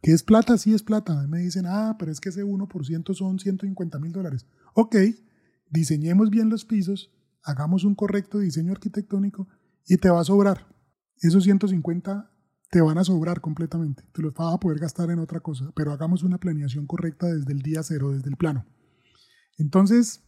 ¿Que 0.00 0.12
es 0.12 0.22
plata? 0.22 0.56
Sí 0.56 0.72
es 0.72 0.82
plata. 0.82 1.26
Me 1.28 1.40
dicen, 1.40 1.66
ah, 1.66 1.96
pero 1.98 2.10
es 2.10 2.20
que 2.20 2.30
ese 2.30 2.42
1% 2.42 3.14
son 3.14 3.38
150 3.38 3.98
mil 3.98 4.12
dólares. 4.12 4.46
Ok, 4.72 4.96
diseñemos 5.68 6.30
bien 6.30 6.48
los 6.48 6.64
pisos, 6.64 7.13
hagamos 7.44 7.84
un 7.84 7.94
correcto 7.94 8.38
diseño 8.38 8.72
arquitectónico 8.72 9.48
y 9.86 9.98
te 9.98 10.10
va 10.10 10.20
a 10.20 10.24
sobrar. 10.24 10.66
Esos 11.20 11.44
150 11.44 12.30
te 12.70 12.80
van 12.80 12.98
a 12.98 13.04
sobrar 13.04 13.40
completamente. 13.40 14.02
Te 14.12 14.22
los 14.22 14.34
vas 14.34 14.54
a 14.54 14.58
poder 14.58 14.78
gastar 14.80 15.10
en 15.10 15.20
otra 15.20 15.40
cosa, 15.40 15.70
pero 15.76 15.92
hagamos 15.92 16.22
una 16.22 16.38
planeación 16.38 16.86
correcta 16.86 17.26
desde 17.26 17.52
el 17.52 17.62
día 17.62 17.82
cero, 17.82 18.10
desde 18.10 18.30
el 18.30 18.36
plano. 18.36 18.66
Entonces, 19.58 20.24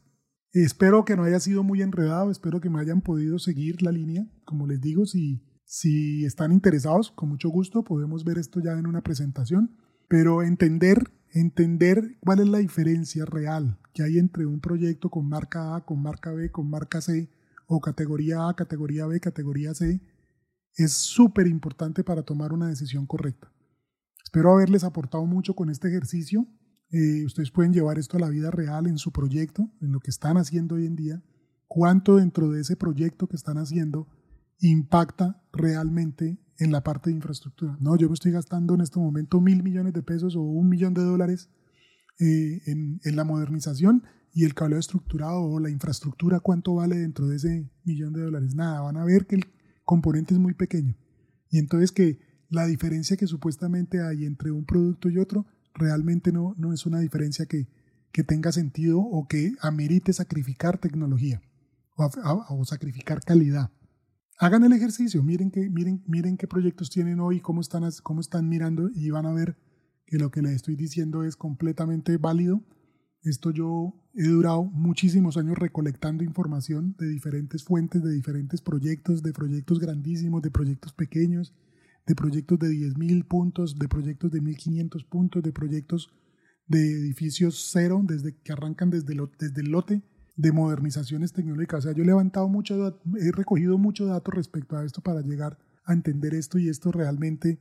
espero 0.53 1.05
que 1.05 1.17
no 1.17 1.25
haya 1.25 1.41
sido 1.41 1.65
muy 1.65 1.83
enredado, 1.83 2.31
espero 2.31 2.61
que 2.61 2.71
me 2.71 2.81
hayan 2.81 3.01
podido 3.01 3.39
seguir 3.39 3.83
la 3.83 3.91
línea. 3.91 4.27
Como 4.45 4.67
les 4.67 4.81
digo, 4.81 5.07
si, 5.07 5.43
si 5.65 6.25
están 6.25 6.53
interesados, 6.53 7.11
con 7.11 7.31
mucho 7.31 7.49
gusto 7.49 7.83
podemos 7.83 8.25
ver 8.25 8.39
esto 8.39 8.61
ya 8.61 8.79
en 8.79 8.87
una 8.87 9.03
presentación, 9.03 9.77
pero 10.09 10.43
entender 10.43 11.11
entender 11.41 12.17
cuál 12.21 12.41
es 12.41 12.49
la 12.49 12.59
diferencia 12.59 13.25
real 13.27 13.79
que 13.93 14.03
hay 14.03 14.19
entre 14.19 14.47
un 14.47 14.61
proyecto 14.61 15.11
con 15.11 15.29
marca 15.29 15.77
A, 15.77 15.85
con 15.85 16.03
marca 16.03 16.33
B, 16.33 16.51
con 16.51 16.71
marca 16.71 17.01
C, 17.01 17.31
o 17.67 17.81
categoría 17.81 18.49
A, 18.49 18.55
categoría 18.55 19.07
B, 19.07 19.21
categoría 19.21 19.75
C, 19.75 20.01
es 20.75 20.93
súper 20.93 21.47
importante 21.47 22.05
para 22.05 22.23
tomar 22.23 22.53
una 22.53 22.69
decisión 22.69 23.07
correcta. 23.07 23.53
Espero 24.23 24.53
haberles 24.53 24.85
aportado 24.85 25.25
mucho 25.27 25.55
con 25.55 25.71
este 25.71 25.89
ejercicio. 25.89 26.47
Eh, 26.91 27.25
ustedes 27.25 27.51
pueden 27.51 27.73
llevar 27.73 27.99
esto 27.99 28.17
a 28.17 28.21
la 28.21 28.29
vida 28.29 28.51
real 28.51 28.87
en 28.87 28.99
su 28.99 29.13
proyecto, 29.13 29.71
en 29.81 29.93
lo 29.93 30.01
que 30.01 30.11
están 30.11 30.37
haciendo 30.37 30.77
hoy 30.77 30.87
en 30.87 30.97
día. 30.97 31.23
¿Cuánto 31.67 32.17
dentro 32.17 32.51
de 32.51 32.61
ese 32.61 32.77
proyecto 32.77 33.27
que 33.29 33.37
están 33.37 33.59
haciendo 33.59 34.09
impacta 34.61 35.43
realmente 35.53 36.39
en 36.59 36.73
la 36.73 36.83
parte 36.83 37.11
de 37.11 37.17
infraestructura. 37.17 37.77
No, 37.81 37.97
yo 37.97 38.09
me 38.09 38.15
estoy 38.15 38.33
gastando 38.33 38.75
en 38.75 38.81
este 38.81 38.99
momento 38.99 39.41
mil 39.41 39.63
millones 39.63 39.93
de 39.93 40.03
pesos 40.03 40.37
o 40.37 40.41
un 40.41 40.69
millón 40.69 40.95
de 40.95 41.03
dólares 41.03 41.51
eh, 42.19 42.63
en, 42.67 43.01
la 43.17 43.25
modernización 43.25 44.03
y 44.33 44.45
el 44.45 44.55
cableo 44.55 44.79
estructurado 44.79 45.43
o 45.43 45.61
la 45.61 45.71
infraestructura, 45.71 46.41
¿cuánto 46.41 46.75
vale 46.75 46.97
dentro 46.97 47.27
de 47.27 47.37
ese 47.37 47.71
millón 47.85 48.13
de 48.13 48.23
dólares? 48.23 48.55
Nada, 48.55 48.81
van 48.81 48.97
a 48.97 49.05
ver 49.05 49.27
que 49.27 49.37
el 49.37 49.45
componente 49.85 50.35
es 50.35 50.41
muy 50.41 50.55
pequeño. 50.55 50.97
Y 51.51 51.59
entonces 51.59 51.93
que 51.93 52.19
la 52.49 52.67
diferencia 52.67 53.17
que 53.17 53.27
supuestamente 53.27 54.03
hay 54.03 54.25
entre 54.25 54.51
un 54.51 54.65
producto 54.65 55.09
y 55.11 55.19
otro 55.19 55.47
realmente 55.75 56.33
no, 56.33 56.55
no 56.57 56.73
es 56.73 56.87
una 56.87 57.01
diferencia 57.01 57.47
que, 57.47 57.69
que 58.13 58.25
tenga 58.25 58.51
sentido 58.53 58.99
o 59.01 59.27
que 59.29 59.53
amerite 59.61 60.13
sacrificar 60.13 60.79
tecnología 60.79 61.43
o, 61.97 62.11
o 62.49 62.65
sacrificar 62.65 63.21
calidad. 63.21 63.71
Hagan 64.39 64.65
el 64.65 64.73
ejercicio, 64.73 65.23
miren 65.23 65.51
qué, 65.51 65.71
miren, 65.71 66.03
miren 66.07 66.37
qué 66.37 66.47
proyectos 66.47 66.91
tienen 66.91 67.21
hoy, 67.21 67.41
cómo 67.41 67.61
están, 67.61 67.85
cómo 68.03 68.21
están 68.21 68.49
mirando 68.49 68.91
y 68.95 69.11
van 69.11 69.27
a 69.27 69.33
ver 69.33 69.57
que 70.07 70.19
lo 70.19 70.31
que 70.31 70.43
les 70.43 70.53
estoy 70.53 70.77
diciendo 70.77 71.25
es 71.25 71.37
completamente 71.37 72.17
válido. 72.17 72.63
Esto 73.23 73.51
yo 73.51 73.95
he 74.15 74.29
durado 74.29 74.65
muchísimos 74.65 75.37
años 75.37 75.59
recolectando 75.59 76.23
información 76.23 76.95
de 76.99 77.09
diferentes 77.09 77.65
fuentes, 77.65 78.03
de 78.03 78.13
diferentes 78.13 78.61
proyectos, 78.61 79.23
de 79.23 79.33
proyectos 79.33 79.81
grandísimos, 79.81 80.43
de 80.43 80.51
proyectos 80.51 80.93
pequeños, 80.93 81.55
de 82.07 82.15
proyectos 82.15 82.59
de 82.59 82.69
10.000 82.69 83.27
puntos, 83.27 83.79
de 83.79 83.89
proyectos 83.89 84.31
de 84.31 84.41
1.500 84.41 85.09
puntos, 85.09 85.43
de 85.43 85.53
proyectos 85.53 86.13
de 86.69 86.79
edificios 86.79 87.71
cero, 87.73 88.03
desde 88.05 88.37
que 88.37 88.53
arrancan 88.53 88.91
desde, 88.91 89.17
desde 89.39 89.61
el 89.61 89.71
lote 89.71 90.03
de 90.37 90.53
modernizaciones 90.53 91.33
tecnológicas. 91.33 91.81
O 91.81 91.83
sea, 91.83 91.93
yo 91.93 92.03
he 92.03 92.07
levantado 92.07 92.49
mucho, 92.49 93.01
he 93.19 93.33
recogido 93.33 93.79
mucho 93.79 94.07
datos 94.07 94.35
respecto 94.35 94.77
a 94.77 94.85
esto 94.85 95.01
para 95.01 95.23
llegar 95.23 95.59
a 95.85 95.95
entender 95.95 96.35
esto 96.35 96.59
y 96.59 96.69
esto 96.69 96.93
realmente 96.93 97.59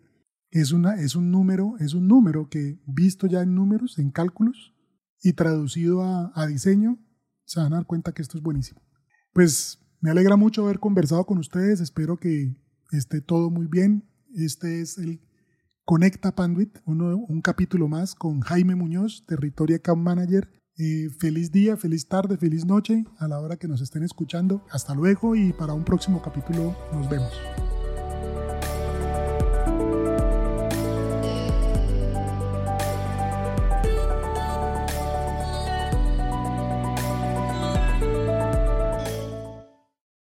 es, 0.51 0.71
una, 0.71 0.95
es 0.95 1.15
un 1.15 1.31
número, 1.31 1.75
es 1.79 1.93
un 1.93 2.07
número 2.07 2.49
que 2.49 2.79
visto 2.85 3.27
ya 3.27 3.41
en 3.41 3.55
números, 3.55 3.97
en 3.97 4.11
cálculos 4.11 4.73
y 5.21 5.33
traducido 5.33 6.03
a, 6.03 6.47
diseño, 6.47 6.99
se 7.45 7.59
van 7.59 7.73
a 7.73 7.77
dar 7.77 7.85
cuenta 7.85 8.11
que 8.11 8.21
esto 8.21 8.37
es 8.37 8.43
buenísimo. 8.43 8.81
Pues 9.33 9.79
me 10.01 10.11
alegra 10.11 10.35
mucho 10.35 10.63
haber 10.63 10.79
conversado 10.79 11.25
con 11.25 11.37
ustedes, 11.37 11.79
espero 11.79 12.17
que 12.17 12.55
esté 12.91 13.21
todo 13.21 13.49
muy 13.49 13.67
bien. 13.67 14.07
Este 14.35 14.81
es 14.81 14.97
el 14.97 15.21
Conecta 15.83 16.35
Panduit, 16.35 16.79
uno, 16.85 17.17
un 17.17 17.41
capítulo 17.41 17.87
más 17.87 18.15
con 18.15 18.41
Jaime 18.41 18.75
Muñoz, 18.75 19.25
Territorio 19.25 19.77
Account 19.77 20.01
Manager 20.01 20.49
feliz 21.19 21.51
día, 21.51 21.77
feliz 21.77 22.07
tarde, 22.07 22.37
feliz 22.37 22.65
noche 22.65 23.05
a 23.17 23.27
la 23.27 23.39
hora 23.39 23.57
que 23.57 23.67
nos 23.67 23.81
estén 23.81 24.03
escuchando. 24.03 24.61
Hasta 24.71 24.93
luego 24.93 25.35
y 25.35 25.53
para 25.53 25.73
un 25.73 25.83
próximo 25.83 26.21
capítulo 26.21 26.75
nos 26.93 27.09
vemos. 27.09 27.31